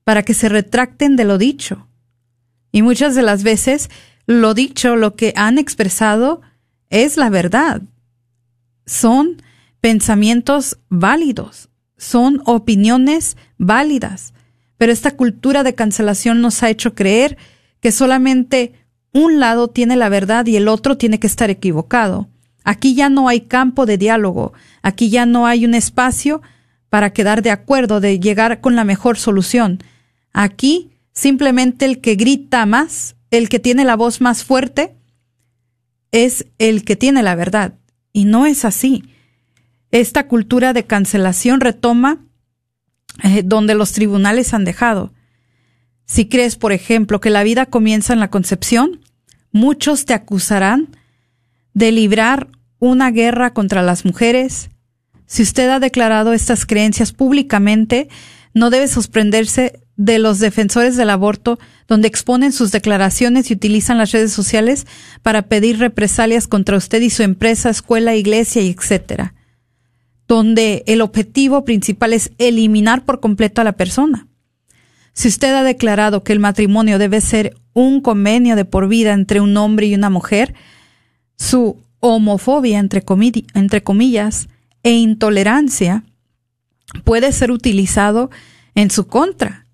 [0.02, 1.86] para que se retracten de lo dicho.
[2.72, 3.88] Y muchas de las veces
[4.26, 6.40] lo dicho, lo que han expresado,
[6.90, 7.82] es la verdad,
[8.84, 9.40] son
[9.80, 14.34] pensamientos válidos, son opiniones válidas.
[14.76, 17.38] Pero esta cultura de cancelación nos ha hecho creer
[17.78, 18.72] que solamente
[19.16, 22.28] un lado tiene la verdad y el otro tiene que estar equivocado.
[22.64, 24.52] Aquí ya no hay campo de diálogo,
[24.82, 26.42] aquí ya no hay un espacio
[26.90, 29.82] para quedar de acuerdo, de llegar con la mejor solución.
[30.32, 34.96] Aquí simplemente el que grita más, el que tiene la voz más fuerte,
[36.12, 37.74] es el que tiene la verdad.
[38.12, 39.04] Y no es así.
[39.90, 42.18] Esta cultura de cancelación retoma
[43.22, 45.12] eh, donde los tribunales han dejado.
[46.06, 49.00] Si crees, por ejemplo, que la vida comienza en la concepción,
[49.56, 50.88] muchos te acusarán
[51.72, 52.48] de librar
[52.78, 54.68] una guerra contra las mujeres.
[55.26, 58.08] Si usted ha declarado estas creencias públicamente,
[58.54, 64.12] no debe sorprenderse de los defensores del aborto, donde exponen sus declaraciones y utilizan las
[64.12, 64.86] redes sociales
[65.22, 69.34] para pedir represalias contra usted y su empresa, escuela, iglesia etcétera,
[70.28, 74.28] donde el objetivo principal es eliminar por completo a la persona.
[75.16, 79.40] Si usted ha declarado que el matrimonio debe ser un convenio de por vida entre
[79.40, 80.54] un hombre y una mujer,
[81.36, 83.02] su homofobia, entre,
[83.82, 84.48] comillas,
[84.82, 86.04] e intolerancia
[87.02, 88.30] puede ser utilizado
[88.74, 89.66] en su contra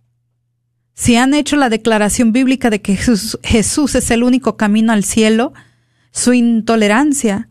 [0.94, 5.52] si han hecho la declaración bíblica de que Jesús, es el único camino al cielo,
[6.12, 7.48] su intolerancia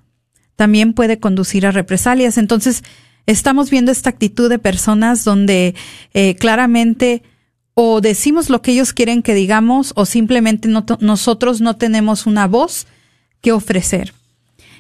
[0.56, 2.38] también puede conducir a represalias.
[2.38, 2.84] Entonces,
[3.26, 5.76] estamos viendo esta actitud de personas donde
[6.14, 7.24] eh, claramente
[7.74, 12.88] o decimos lo que ellos quieren que digamos o simplemente nosotros no tenemos una voz
[13.42, 14.14] que ofrecer.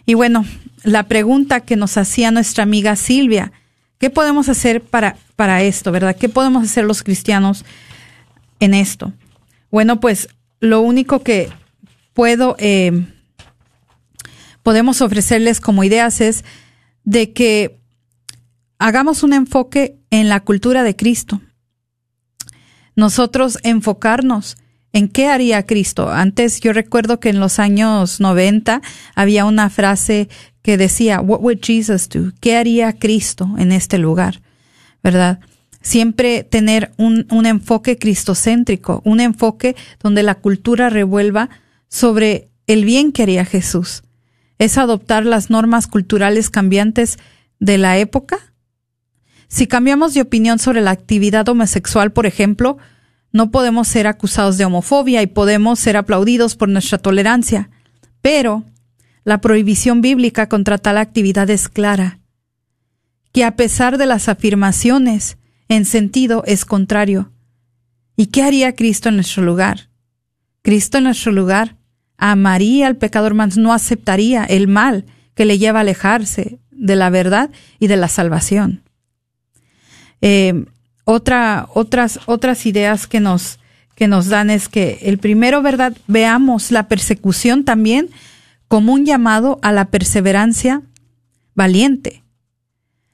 [0.06, 0.46] Y bueno,
[0.84, 3.52] la pregunta que nos hacía nuestra amiga Silvia,
[3.98, 6.16] ¿qué podemos hacer para, para esto, verdad?
[6.16, 7.66] ¿Qué podemos hacer los cristianos
[8.60, 9.14] en esto?
[9.70, 10.28] Bueno, pues
[10.60, 11.50] lo único que
[12.14, 13.06] puedo, eh,
[14.64, 16.44] podemos ofrecerles como ideas es
[17.04, 17.80] de que
[18.80, 21.42] hagamos un enfoque en la cultura de Cristo.
[23.02, 24.58] Nosotros enfocarnos
[24.94, 26.12] en qué haría Cristo.
[26.12, 28.84] Antes yo recuerdo que en los años 90
[29.16, 30.30] había una frase
[30.62, 32.32] que decía, What would Jesus do?
[32.40, 34.44] ¿Qué haría Cristo en este lugar?
[35.02, 35.40] ¿Verdad?
[35.82, 41.50] Siempre tener un, un enfoque cristocéntrico, un enfoque donde la cultura revuelva
[41.88, 44.04] sobre el bien que haría Jesús.
[44.60, 47.18] Es adoptar las normas culturales cambiantes
[47.60, 48.52] de la época
[49.52, 52.78] si cambiamos de opinión sobre la actividad homosexual, por ejemplo,
[53.32, 57.70] no podemos ser acusados de homofobia y podemos ser aplaudidos por nuestra tolerancia.
[58.22, 58.66] Pero
[59.24, 62.20] la prohibición bíblica contra tal actividad es clara,
[63.32, 65.38] que a pesar de las afirmaciones,
[65.70, 67.32] en sentido es contrario.
[68.18, 69.90] ¿Y qué haría Cristo en nuestro lugar?
[70.62, 71.78] Cristo en nuestro lugar
[72.18, 77.10] amaría al pecador, mas no aceptaría el mal que le lleva a alejarse de la
[77.10, 78.84] verdad y de la salvación.
[80.20, 80.66] Eh,
[81.06, 83.60] otra, otras, otras ideas que nos,
[83.96, 85.94] que nos dan es que el primero, ¿verdad?
[86.08, 88.10] Veamos la persecución también
[88.68, 90.82] como un llamado a la perseverancia
[91.56, 92.24] valiente.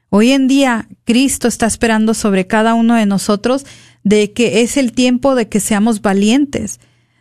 [0.10, 3.66] Hoy en día, Cristo está esperando sobre cada uno de nosotros
[4.04, 6.80] de que es el tiempo de que seamos valientes,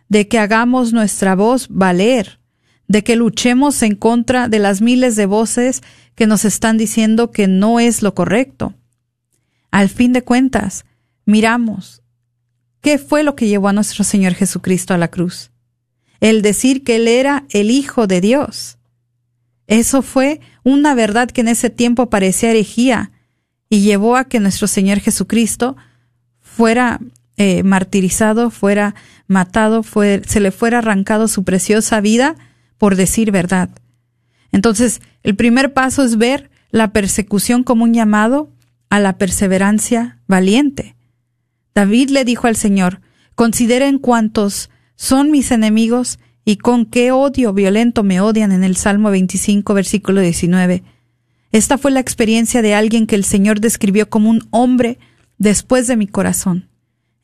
[0.08, 2.38] de que hagamos nuestra voz valer,
[2.86, 5.82] de que luchemos en contra de las miles de voces
[6.14, 8.74] que nos están diciendo que no es lo correcto.
[9.76, 10.86] Al fin de cuentas,
[11.26, 12.02] miramos
[12.80, 15.50] qué fue lo que llevó a nuestro Señor Jesucristo a la cruz.
[16.18, 18.78] El decir que Él era el Hijo de Dios.
[19.66, 23.10] Eso fue una verdad que en ese tiempo parecía herejía
[23.68, 25.76] y llevó a que nuestro Señor Jesucristo
[26.40, 26.98] fuera
[27.36, 28.94] eh, martirizado, fuera
[29.26, 32.34] matado, se le fuera arrancado su preciosa vida
[32.78, 33.68] por decir verdad.
[34.52, 38.55] Entonces, el primer paso es ver la persecución como un llamado
[38.88, 40.96] a la perseverancia valiente.
[41.74, 43.00] David le dijo al Señor,
[43.34, 49.10] consideren cuántos son mis enemigos y con qué odio violento me odian en el Salmo
[49.10, 50.84] 25, versículo 19.
[51.52, 54.98] Esta fue la experiencia de alguien que el Señor describió como un hombre
[55.38, 56.68] después de mi corazón.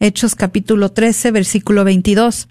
[0.00, 2.48] Hechos capítulo 13, versículo 22.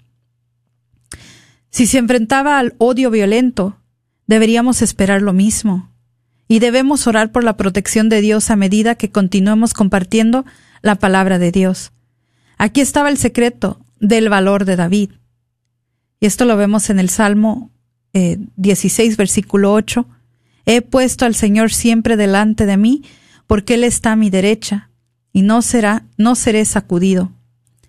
[1.70, 3.78] Si se enfrentaba al odio violento,
[4.26, 5.91] deberíamos esperar lo mismo
[6.48, 10.44] y debemos orar por la protección de Dios a medida que continuemos compartiendo
[10.82, 11.92] la palabra de Dios.
[12.58, 15.10] Aquí estaba el secreto del valor de David.
[16.20, 17.70] Y esto lo vemos en el Salmo
[18.12, 20.06] 16, eh, versículo 8.
[20.66, 23.02] He puesto al Señor siempre delante de mí,
[23.46, 24.90] porque Él está a mi derecha,
[25.32, 27.32] y no será, no seré sacudido.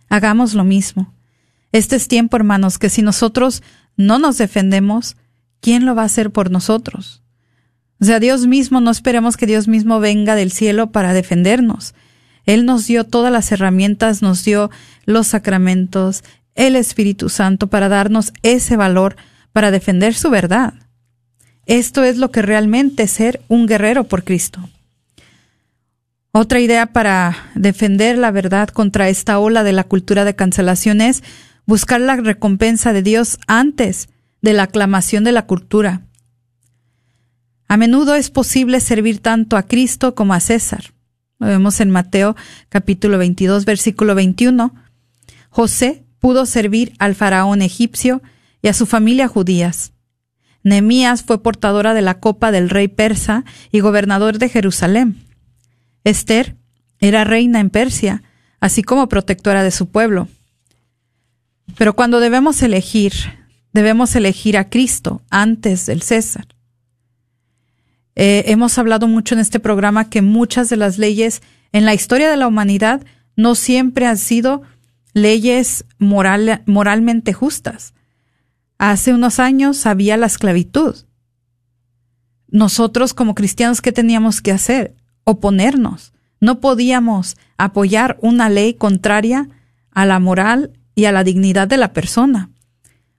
[0.10, 1.14] Hagamos lo mismo.
[1.72, 3.64] Este es tiempo, hermanos, que si nosotros
[3.97, 5.18] no nos defendemos,
[5.60, 7.22] ¿quién lo va a hacer por nosotros?
[7.99, 11.93] O sea, Dios mismo, no esperemos que Dios mismo venga del cielo para defendernos.
[12.45, 14.69] Él nos dio todas las herramientas, nos dio
[15.05, 16.23] los sacramentos,
[16.55, 19.15] el Espíritu Santo para darnos ese valor
[19.53, 20.73] para defender su verdad.
[21.65, 24.69] Esto es lo que realmente es ser un guerrero por Cristo.
[26.31, 31.23] Otra idea para defender la verdad contra esta ola de la cultura de cancelación es
[31.65, 34.09] buscar la recompensa de Dios antes
[34.41, 36.01] de la aclamación de la cultura.
[37.68, 40.93] A menudo es posible servir tanto a Cristo como a César.
[41.39, 42.36] Lo vemos en Mateo
[42.70, 44.74] capítulo 22 versículo 21.
[45.49, 48.22] José pudo servir al faraón egipcio
[48.61, 49.91] y a su familia judías.
[50.64, 55.22] Nemías fue portadora de la copa del rey persa y gobernador de Jerusalén.
[56.05, 56.55] Esther
[56.99, 58.24] era reina en Persia,
[58.61, 60.30] así como protectora de su pueblo.
[61.78, 63.14] Pero cuando debemos elegir,
[63.74, 66.47] debemos elegir a Cristo antes del César.
[68.16, 71.41] Eh, hemos hablado mucho en este programa que muchas de las leyes
[71.72, 73.03] en la historia de la humanidad
[73.36, 74.61] no siempre han sido
[75.14, 77.93] leyes moral, moralmente justas.
[78.78, 80.95] Hace unos años había la esclavitud.
[82.47, 84.95] Nosotros como cristianos, ¿qué teníamos que hacer?
[85.24, 86.14] Oponernos.
[86.39, 89.49] No podíamos apoyar una ley contraria
[89.91, 92.51] a la moral y a la dignidad de la persona.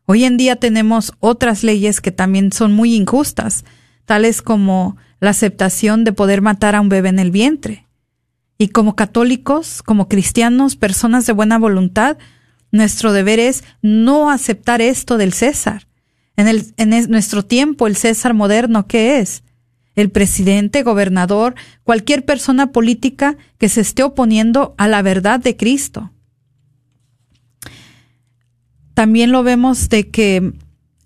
[0.06, 3.64] Hoy en día tenemos otras leyes que también son muy injustas
[4.04, 7.86] tales como la aceptación de poder matar a un bebé en el vientre.
[8.58, 12.18] Y como católicos, como cristianos, personas de buena voluntad,
[12.70, 15.88] nuestro deber es no aceptar esto del César.
[16.36, 19.42] En, el, en nuestro tiempo, el César moderno, ¿qué es?
[19.94, 26.10] El presidente, gobernador, cualquier persona política que se esté oponiendo a la verdad de Cristo.
[28.94, 30.52] También lo vemos de que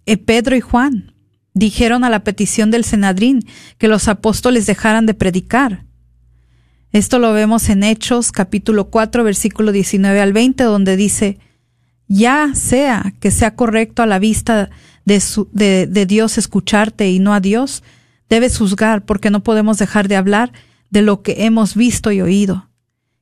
[0.06, 1.12] eh, Pedro y Juan
[1.58, 3.44] dijeron a la petición del Senadrín
[3.78, 5.84] que los apóstoles dejaran de predicar.
[6.92, 11.38] Esto lo vemos en Hechos capítulo 4 versículo 19 al 20 donde dice,
[12.06, 14.70] ya sea que sea correcto a la vista
[15.04, 17.82] de, Dios escucharte y no a Dios,
[18.28, 20.52] debes juzgar porque no podemos dejar de hablar
[20.90, 22.68] de lo que hemos visto y oído.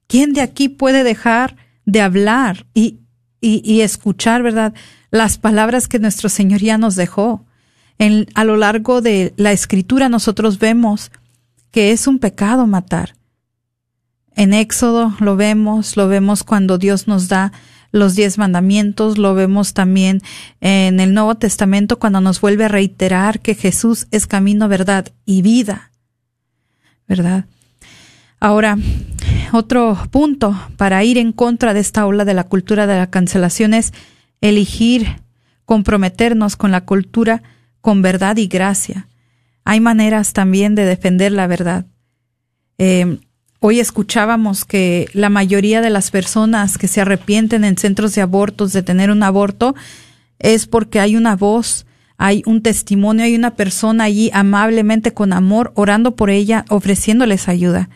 [0.08, 1.56] ¿Quién de aquí puede dejar
[1.86, 3.00] de hablar y,
[3.40, 4.74] y, y escuchar, verdad,
[5.10, 7.46] las palabras que nuestro Señor ya nos dejó?
[8.34, 11.10] A lo largo de la escritura nosotros vemos
[11.70, 13.14] que es un pecado matar.
[14.34, 17.52] En Éxodo lo vemos, lo vemos cuando Dios nos da
[17.92, 20.20] los diez mandamientos, lo vemos también
[20.60, 25.40] en el Nuevo Testamento cuando nos vuelve a reiterar que Jesús es camino, verdad y
[25.40, 25.90] vida.
[27.08, 27.46] ¿Verdad?
[28.40, 28.76] Ahora,
[29.52, 33.72] otro punto para ir en contra de esta ola de la cultura de la cancelación
[33.72, 33.94] es
[34.40, 35.22] elegir
[35.64, 37.42] comprometernos con la cultura
[37.86, 39.06] con verdad y gracia.
[39.64, 41.86] Hay maneras también de defender la verdad.
[42.78, 43.20] Eh,
[43.60, 48.72] hoy escuchábamos que la mayoría de las personas que se arrepienten en centros de abortos
[48.72, 49.76] de tener un aborto
[50.40, 51.86] es porque hay una voz,
[52.18, 57.88] hay un testimonio, hay una persona allí amablemente con amor orando por ella, ofreciéndoles ayuda,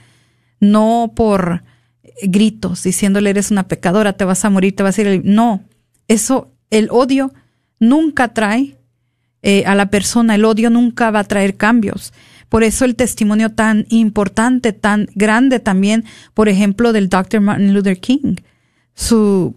[0.60, 1.64] no por
[2.22, 5.22] gritos, diciéndole eres una pecadora, te vas a morir, te vas a ir.
[5.24, 5.64] No,
[6.06, 7.34] eso, el odio
[7.80, 8.76] nunca trae
[9.42, 10.34] eh, a la persona.
[10.34, 12.12] El odio nunca va a traer cambios.
[12.48, 17.40] Por eso el testimonio tan importante, tan grande también, por ejemplo, del Dr.
[17.40, 18.36] Martin Luther King.
[18.94, 19.54] Su,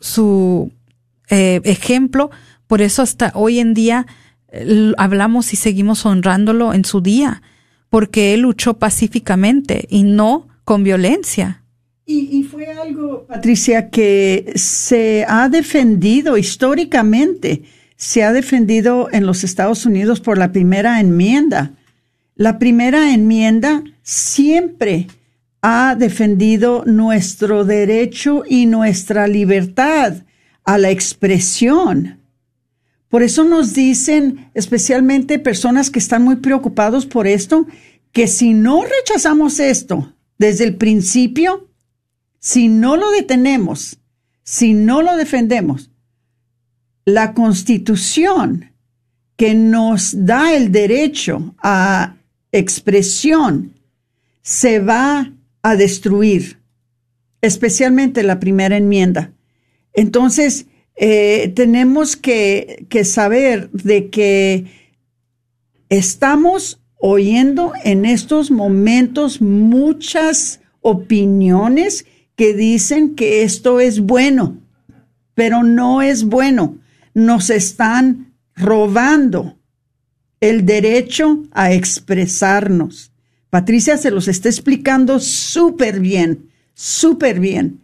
[0.00, 0.72] su
[1.30, 2.30] eh, ejemplo,
[2.66, 4.06] por eso hasta hoy en día
[4.98, 7.42] hablamos y seguimos honrándolo en su día,
[7.88, 11.62] porque él luchó pacíficamente y no con violencia.
[12.06, 17.62] Y, y, fue algo, Patricia, que se ha defendido históricamente
[17.96, 21.72] se ha defendido en los Estados Unidos por la primera enmienda.
[22.34, 25.06] La primera enmienda siempre
[25.62, 30.24] ha defendido nuestro derecho y nuestra libertad
[30.64, 32.20] a la expresión.
[33.08, 37.66] Por eso nos dicen, especialmente personas que están muy preocupados por esto,
[38.10, 41.68] que si no rechazamos esto desde el principio,
[42.40, 43.98] si no lo detenemos,
[44.42, 45.90] si no lo defendemos,
[47.04, 48.72] la constitución
[49.36, 52.16] que nos da el derecho a
[52.52, 53.74] expresión
[54.42, 55.32] se va
[55.62, 56.58] a destruir,
[57.40, 59.32] especialmente la primera enmienda.
[59.92, 64.66] Entonces, eh, tenemos que, que saber de que
[65.88, 74.58] estamos oyendo en estos momentos muchas opiniones que dicen que esto es bueno,
[75.34, 76.78] pero no es bueno
[77.14, 79.56] nos están robando
[80.40, 83.12] el derecho a expresarnos.
[83.50, 87.80] Patricia se los está explicando súper bien, súper bien,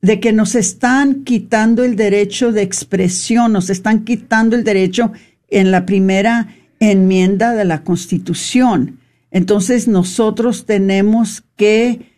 [0.00, 5.12] de que nos están quitando el derecho de expresión, nos están quitando el derecho
[5.48, 9.00] en la primera enmienda de la Constitución.
[9.30, 12.13] Entonces nosotros tenemos que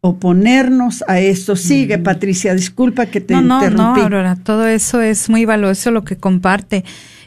[0.00, 1.56] oponernos a esto.
[1.56, 4.00] Sigue, Patricia, disculpa que te no, no, interrumpí.
[4.00, 6.84] No, Aurora, todo eso es muy valioso lo que comparte.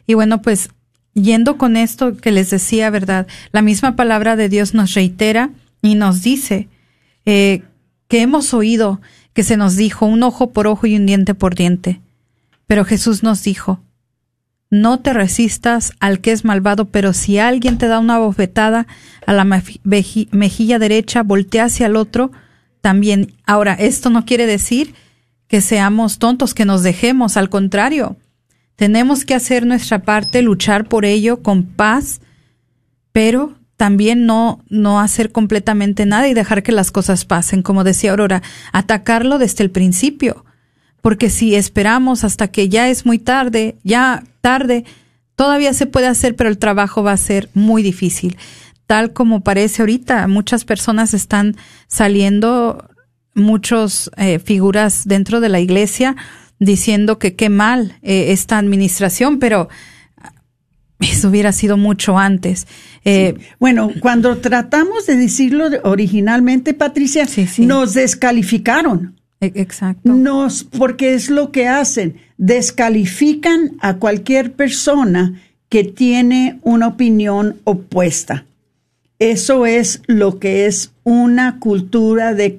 [0.07, 0.69] Y bueno, pues
[1.13, 3.27] yendo con esto que les decía, ¿verdad?
[3.51, 5.51] La misma palabra de Dios nos reitera
[5.81, 6.67] y nos dice
[7.25, 7.63] eh,
[8.07, 9.01] que hemos oído
[9.33, 12.01] que se nos dijo un ojo por ojo y un diente por diente.
[12.67, 13.81] Pero Jesús nos dijo,
[14.69, 18.87] no te resistas al que es malvado, pero si alguien te da una bofetada
[19.27, 22.31] a la mejilla derecha, voltea hacia el otro
[22.83, 23.33] también.
[23.45, 24.93] Ahora, esto no quiere decir
[25.47, 28.17] que seamos tontos, que nos dejemos, al contrario,
[28.75, 32.19] tenemos que hacer nuestra parte, luchar por ello con paz,
[33.13, 38.11] pero también no, no hacer completamente nada y dejar que las cosas pasen, como decía
[38.11, 40.43] Aurora, atacarlo desde el principio,
[41.01, 44.83] porque si esperamos hasta que ya es muy tarde, ya tarde,
[45.37, 48.35] todavía se puede hacer, pero el trabajo va a ser muy difícil
[48.93, 50.27] tal como parece ahorita.
[50.27, 51.55] Muchas personas están
[51.87, 52.87] saliendo,
[53.33, 56.15] muchas eh, figuras dentro de la iglesia,
[56.59, 59.67] diciendo que qué mal eh, esta administración, pero
[60.99, 62.67] eso hubiera sido mucho antes.
[63.03, 67.25] Eh, bueno, cuando tratamos de decirlo originalmente, Patricia,
[67.57, 69.19] nos descalificaron.
[69.41, 70.13] E, exacto.
[70.13, 78.45] Nos, porque es lo que hacen, descalifican a cualquier persona que tiene una opinión opuesta.
[79.31, 82.57] Eso es lo que es una cultura de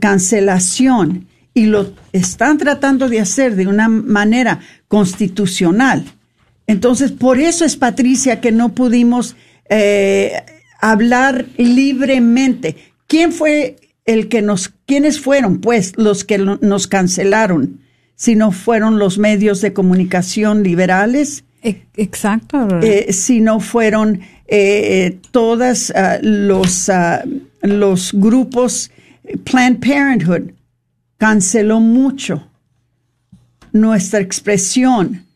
[0.00, 6.06] cancelación y lo están tratando de hacer de una manera constitucional.
[6.66, 9.36] Entonces, por eso es, Patricia, que no pudimos
[9.68, 10.32] eh,
[10.80, 12.76] hablar libremente.
[13.06, 17.80] ¿Quién fue el que nos, quiénes fueron, pues, los que nos cancelaron?
[18.14, 21.44] Si no fueron los medios de comunicación liberales.
[21.62, 22.80] Exacto.
[22.82, 27.22] Eh, si no fueron eh, todos ah, los, ah,
[27.62, 28.90] los grupos,
[29.44, 30.52] Planned Parenthood
[31.18, 32.48] canceló mucho
[33.72, 35.26] nuestra expresión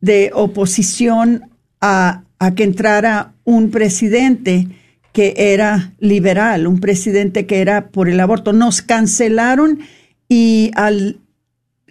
[0.00, 1.50] de oposición
[1.80, 2.22] a,
[2.56, 4.68] que entrara un presidente
[5.12, 8.52] que era liberal, un presidente que era por el aborto.
[8.52, 9.80] Nos cancelaron
[10.28, 11.18] y al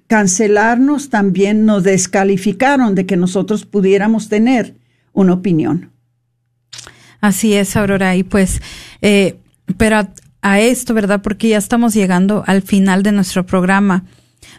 [0.07, 4.75] cancelarnos también nos descalificaron de que nosotros pudiéramos tener
[5.13, 5.91] una opinión.
[7.19, 8.15] Así es, Aurora.
[8.15, 8.61] Y pues,
[9.01, 9.37] eh,
[9.77, 10.07] pero
[10.41, 11.21] a, esto, ¿verdad?
[11.21, 14.05] Porque ya estamos llegando al final de nuestro programa.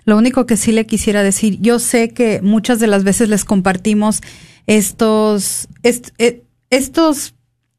[0.05, 3.45] Lo único que sí le quisiera decir, yo sé que muchas de las veces les
[3.45, 4.21] compartimos
[4.67, 7.35] estos, eh, estos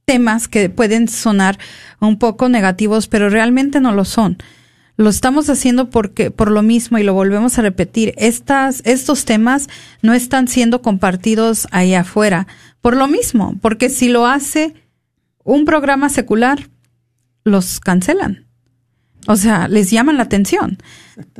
[0.05, 1.59] temas que pueden sonar
[1.99, 4.37] un poco negativos, pero realmente no lo son.
[4.99, 9.69] Lo estamos haciendo porque, por lo mismo, y lo volvemos a repetir, estas, estos temas
[10.01, 12.47] no están siendo compartidos ahí afuera.
[12.81, 14.73] Por lo mismo, porque si lo hace
[15.45, 16.67] un programa secular,
[17.45, 18.45] los cancelan.
[19.25, 20.79] O sea, les llaman la atención.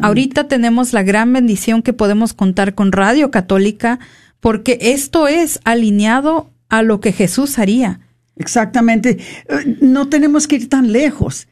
[0.01, 3.99] Ahorita tenemos la gran bendición que podemos contar con Radio Católica
[4.39, 7.99] porque esto es alineado a lo que Jesús haría.
[8.37, 9.17] Exactamente.
[9.49, 11.49] Eh, no tenemos que ir tan lejos.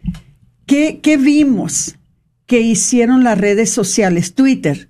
[0.68, 1.95] ¿Qué, vimos
[2.45, 4.36] que hicieron las redes sociales?
[4.36, 4.89] Twitter.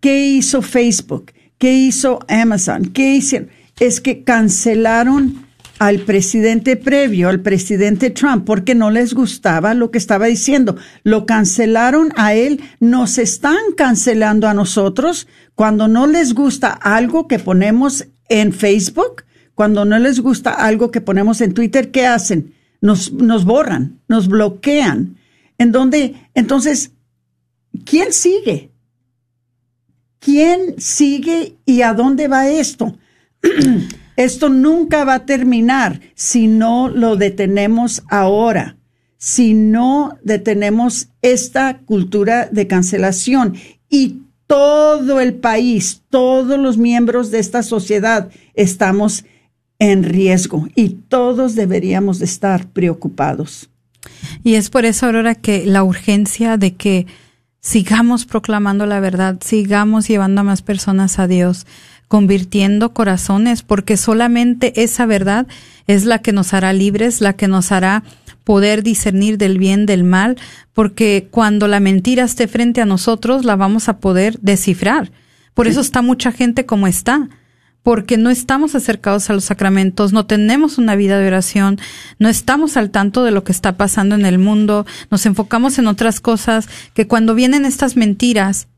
[0.00, 1.32] ¿Qué hizo Facebook?
[1.58, 2.86] ¿Qué hizo Amazon?
[2.86, 3.50] ¿Qué hicieron?
[3.78, 5.46] Es que cancelaron
[5.78, 10.76] al presidente previo, al presidente Trump, porque no les gustaba lo que estaba diciendo.
[11.04, 17.38] Lo cancelaron a él, nos están cancelando a nosotros cuando no les gusta algo que
[17.38, 19.24] ponemos en Facebook,
[19.54, 22.54] cuando no les gusta algo que ponemos en Twitter, ¿qué hacen?
[22.80, 25.17] Nos, nos borran, nos bloquean.
[25.58, 26.92] En donde, entonces,
[27.84, 28.70] ¿quién sigue?
[30.20, 32.96] ¿Quién sigue y a dónde va esto?
[34.16, 38.76] Esto nunca va a terminar si no lo detenemos ahora,
[39.16, 43.54] si no detenemos esta cultura de cancelación.
[43.88, 49.24] Y todo el país, todos los miembros de esta sociedad estamos
[49.78, 53.70] en riesgo y todos deberíamos de estar preocupados.
[54.44, 57.06] Y es por eso, Aurora, que la urgencia de que
[57.60, 61.66] sigamos proclamando la verdad, sigamos llevando a más personas a Dios,
[62.08, 65.46] convirtiendo corazones, porque solamente esa verdad
[65.86, 68.02] es la que nos hará libres, la que nos hará
[68.44, 70.38] poder discernir del bien del mal,
[70.72, 75.12] porque cuando la mentira esté frente a nosotros, la vamos a poder descifrar.
[75.52, 77.28] Por eso está mucha gente como está,
[77.82, 81.78] porque no estamos acercados a los sacramentos, no tenemos una vida de oración,
[82.18, 85.86] no estamos al tanto de lo que está pasando en el mundo, nos enfocamos en
[85.86, 88.68] otras cosas que cuando vienen estas mentiras,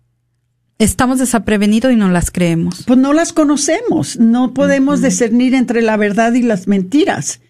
[0.79, 2.85] estamos desaprevenidos y no las creemos.
[2.87, 7.41] Pues no las conocemos, no podemos discernir entre la verdad y las mentiras.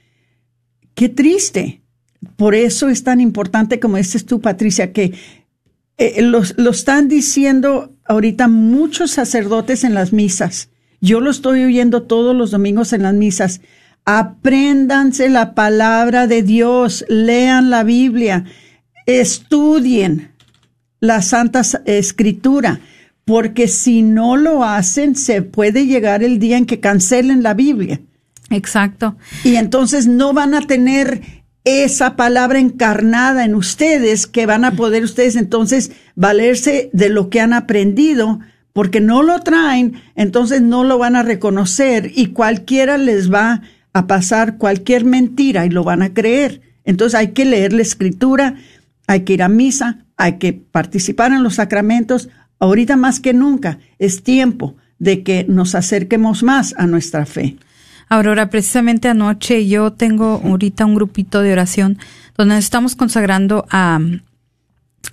[0.95, 1.83] Qué triste.
[2.37, 5.15] Por eso es tan importante, como dices tú, Patricia, que
[5.97, 10.71] eh, lo, lo están diciendo ahorita muchos sacerdotes en las misas.
[11.01, 13.61] Yo lo estoy oyendo todos los domingos en las misas.
[14.05, 18.45] Apréndanse la palabra de Dios, lean la Biblia,
[19.07, 20.33] estudien
[21.01, 22.81] la Santa Escritura
[23.31, 28.01] porque si no lo hacen, se puede llegar el día en que cancelen la Biblia.
[28.51, 29.17] Exacto.
[29.45, 31.23] Y entonces no van a tener
[31.63, 37.41] esa palabra encarnada en ustedes, que van a poder ustedes entonces valerse de lo que
[37.41, 38.41] han aprendido,
[38.73, 43.63] porque no lo traen, entonces no lo van a reconocer y cualquiera les va
[43.93, 46.63] a pasar cualquier mentira y lo van a creer.
[46.85, 48.55] Entonces hay que leer la escritura,
[49.07, 52.29] hay que ir a misa, hay que participar en los sacramentos,
[52.61, 57.57] Ahorita más que nunca es tiempo de que nos acerquemos más a nuestra fe.
[58.11, 61.99] Aurora, precisamente anoche yo tengo ahorita un grupito de oración
[62.37, 63.99] donde estamos consagrando a,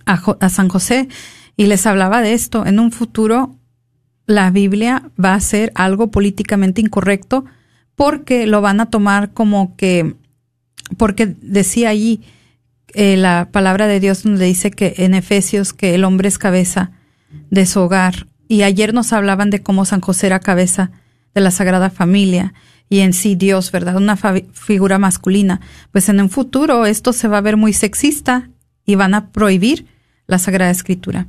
[0.06, 1.08] a, San José
[1.58, 2.66] y les hablaba de esto.
[2.66, 3.56] En un futuro
[4.28, 7.46] la Biblia va a ser algo políticamente incorrecto
[7.96, 10.16] porque lo van a tomar como que,
[10.98, 12.22] porque decía allí
[12.94, 16.92] eh, la palabra de Dios donde dice que en Efesios que el hombre es cabeza
[17.50, 18.28] de su hogar.
[18.48, 20.92] Y ayer nos hablaban de cómo San José era cabeza
[21.34, 22.54] de la Sagrada Familia
[22.90, 23.98] y en sí Dios, ¿verdad?
[23.98, 25.60] Una figura masculina.
[25.92, 28.50] Pues en un futuro esto se va a ver muy sexista
[28.86, 29.86] y van a prohibir
[30.28, 31.28] la Sagrada Escritura.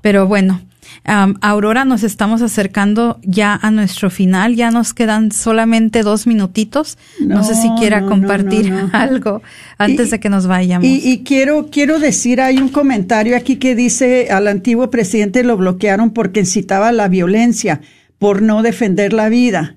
[0.00, 0.60] Pero bueno,
[1.04, 4.56] Aurora, nos estamos acercando ya a nuestro final.
[4.56, 6.98] Ya nos quedan solamente dos minutitos.
[7.20, 9.42] No, sé si quiera compartir algo
[9.78, 10.86] antes de que nos vayamos.
[10.86, 15.56] Y, y, quiero, quiero decir, hay un comentario aquí que dice al antiguo presidente lo
[15.56, 17.80] bloquearon porque incitaba la violencia
[18.18, 19.76] por no defender la vida.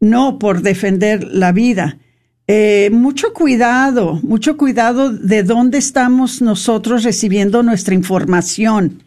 [0.00, 1.98] No por defender la vida.
[2.46, 9.03] Eh, mucho cuidado, mucho cuidado de dónde estamos nosotros recibiendo nuestra información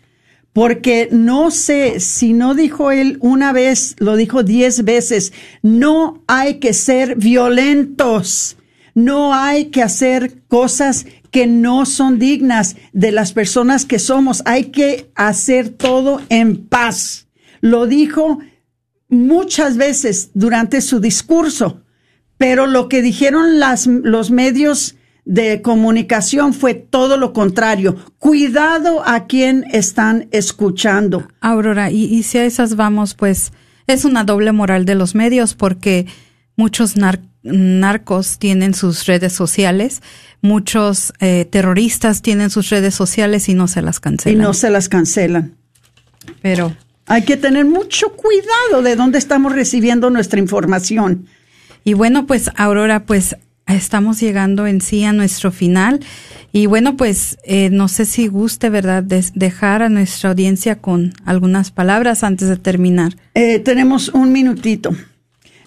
[0.54, 5.32] porque no sé si no dijo él una vez, lo dijo diez veces,
[5.62, 8.58] no hay que ser violentos,
[8.96, 14.66] no hay que hacer cosas que no son dignas de las personas que somos, hay
[14.66, 17.28] que hacer todo en paz.
[17.62, 18.40] Lo dijo
[19.10, 21.84] muchas veces durante su discurso,
[22.38, 24.97] pero lo que dijeron las, los medios
[25.28, 27.98] de comunicación fue todo lo contrario.
[28.18, 31.28] Cuidado a quien están escuchando.
[31.42, 33.52] Aurora, y, si a esas vamos, pues
[33.88, 36.08] es una doble moral de los medios porque
[36.56, 36.96] muchos
[37.44, 40.02] narcos tienen sus redes sociales,
[40.42, 44.40] muchos eh, terroristas tienen sus redes sociales y no se las cancelan.
[44.40, 45.56] Y no se las cancelan.
[46.42, 46.74] Pero
[47.06, 51.28] hay que tener mucho cuidado de dónde estamos recibiendo nuestra información.
[51.84, 53.36] Y bueno, pues Aurora, pues
[53.76, 56.00] estamos llegando en sí a nuestro final.
[56.52, 61.72] Y bueno, pues eh, no sé si guste, ¿verdad?, dejar a nuestra audiencia con algunas
[61.72, 63.16] palabras antes de terminar.
[63.36, 64.92] Eh, tenemos un minutito.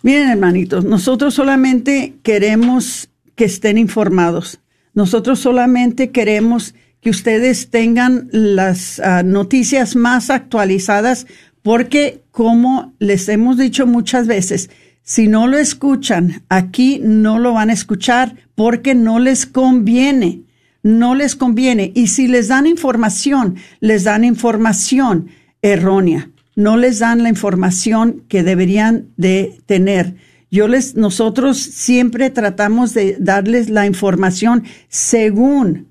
[0.02, 4.60] Miren, hermanitos, nosotros solamente queremos que estén informados.
[4.94, 11.26] Nosotros solamente queremos que ustedes tengan las ah, noticias más actualizadas
[11.62, 14.70] porque, como les hemos dicho muchas veces,
[15.02, 20.42] si no lo escuchan, aquí no lo van a escuchar porque no les conviene,
[20.82, 21.92] no les conviene.
[21.94, 25.28] Y si les dan información, les dan información
[25.62, 30.16] errónea, no les dan la información que deberían de tener.
[30.50, 35.90] Yo les, nosotros siempre tratamos de darles la información según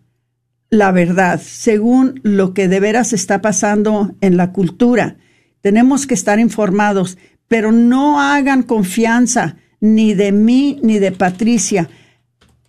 [0.69, 5.17] la verdad, según lo que de veras está pasando en la cultura.
[5.61, 7.17] Tenemos que estar informados
[7.49, 11.89] pero no hagan confianza ni de mí ni de Patricia.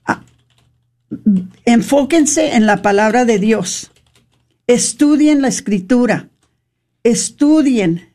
[0.04, 0.24] Ah,
[1.64, 3.92] enfóquense en la palabra de Dios.
[4.66, 6.30] Estudien la escritura.
[7.04, 8.08] Estudien.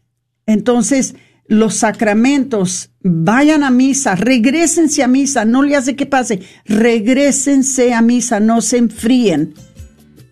[0.45, 1.15] Entonces,
[1.47, 8.01] los sacramentos, vayan a misa, regresense a misa, no le hace que pase, regresense a
[8.01, 9.53] misa, no se enfríen,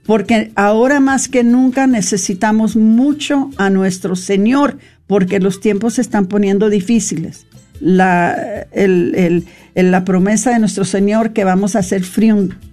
[0.06, 6.28] porque ahora más que nunca necesitamos mucho a nuestro Señor porque los tiempos se están
[6.28, 7.46] poniendo difíciles.
[7.80, 8.66] La,
[9.76, 12.04] la promesa de nuestro Señor que vamos a ser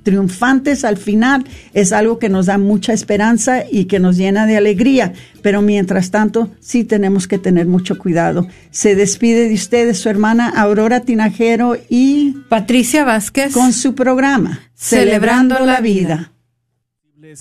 [0.03, 4.57] triunfantes al final es algo que nos da mucha esperanza y que nos llena de
[4.57, 8.47] alegría, pero mientras tanto sí tenemos que tener mucho cuidado.
[8.71, 15.59] Se despide de ustedes su hermana Aurora Tinajero y Patricia Vázquez con su programa Celebrando,
[15.67, 16.33] la vida.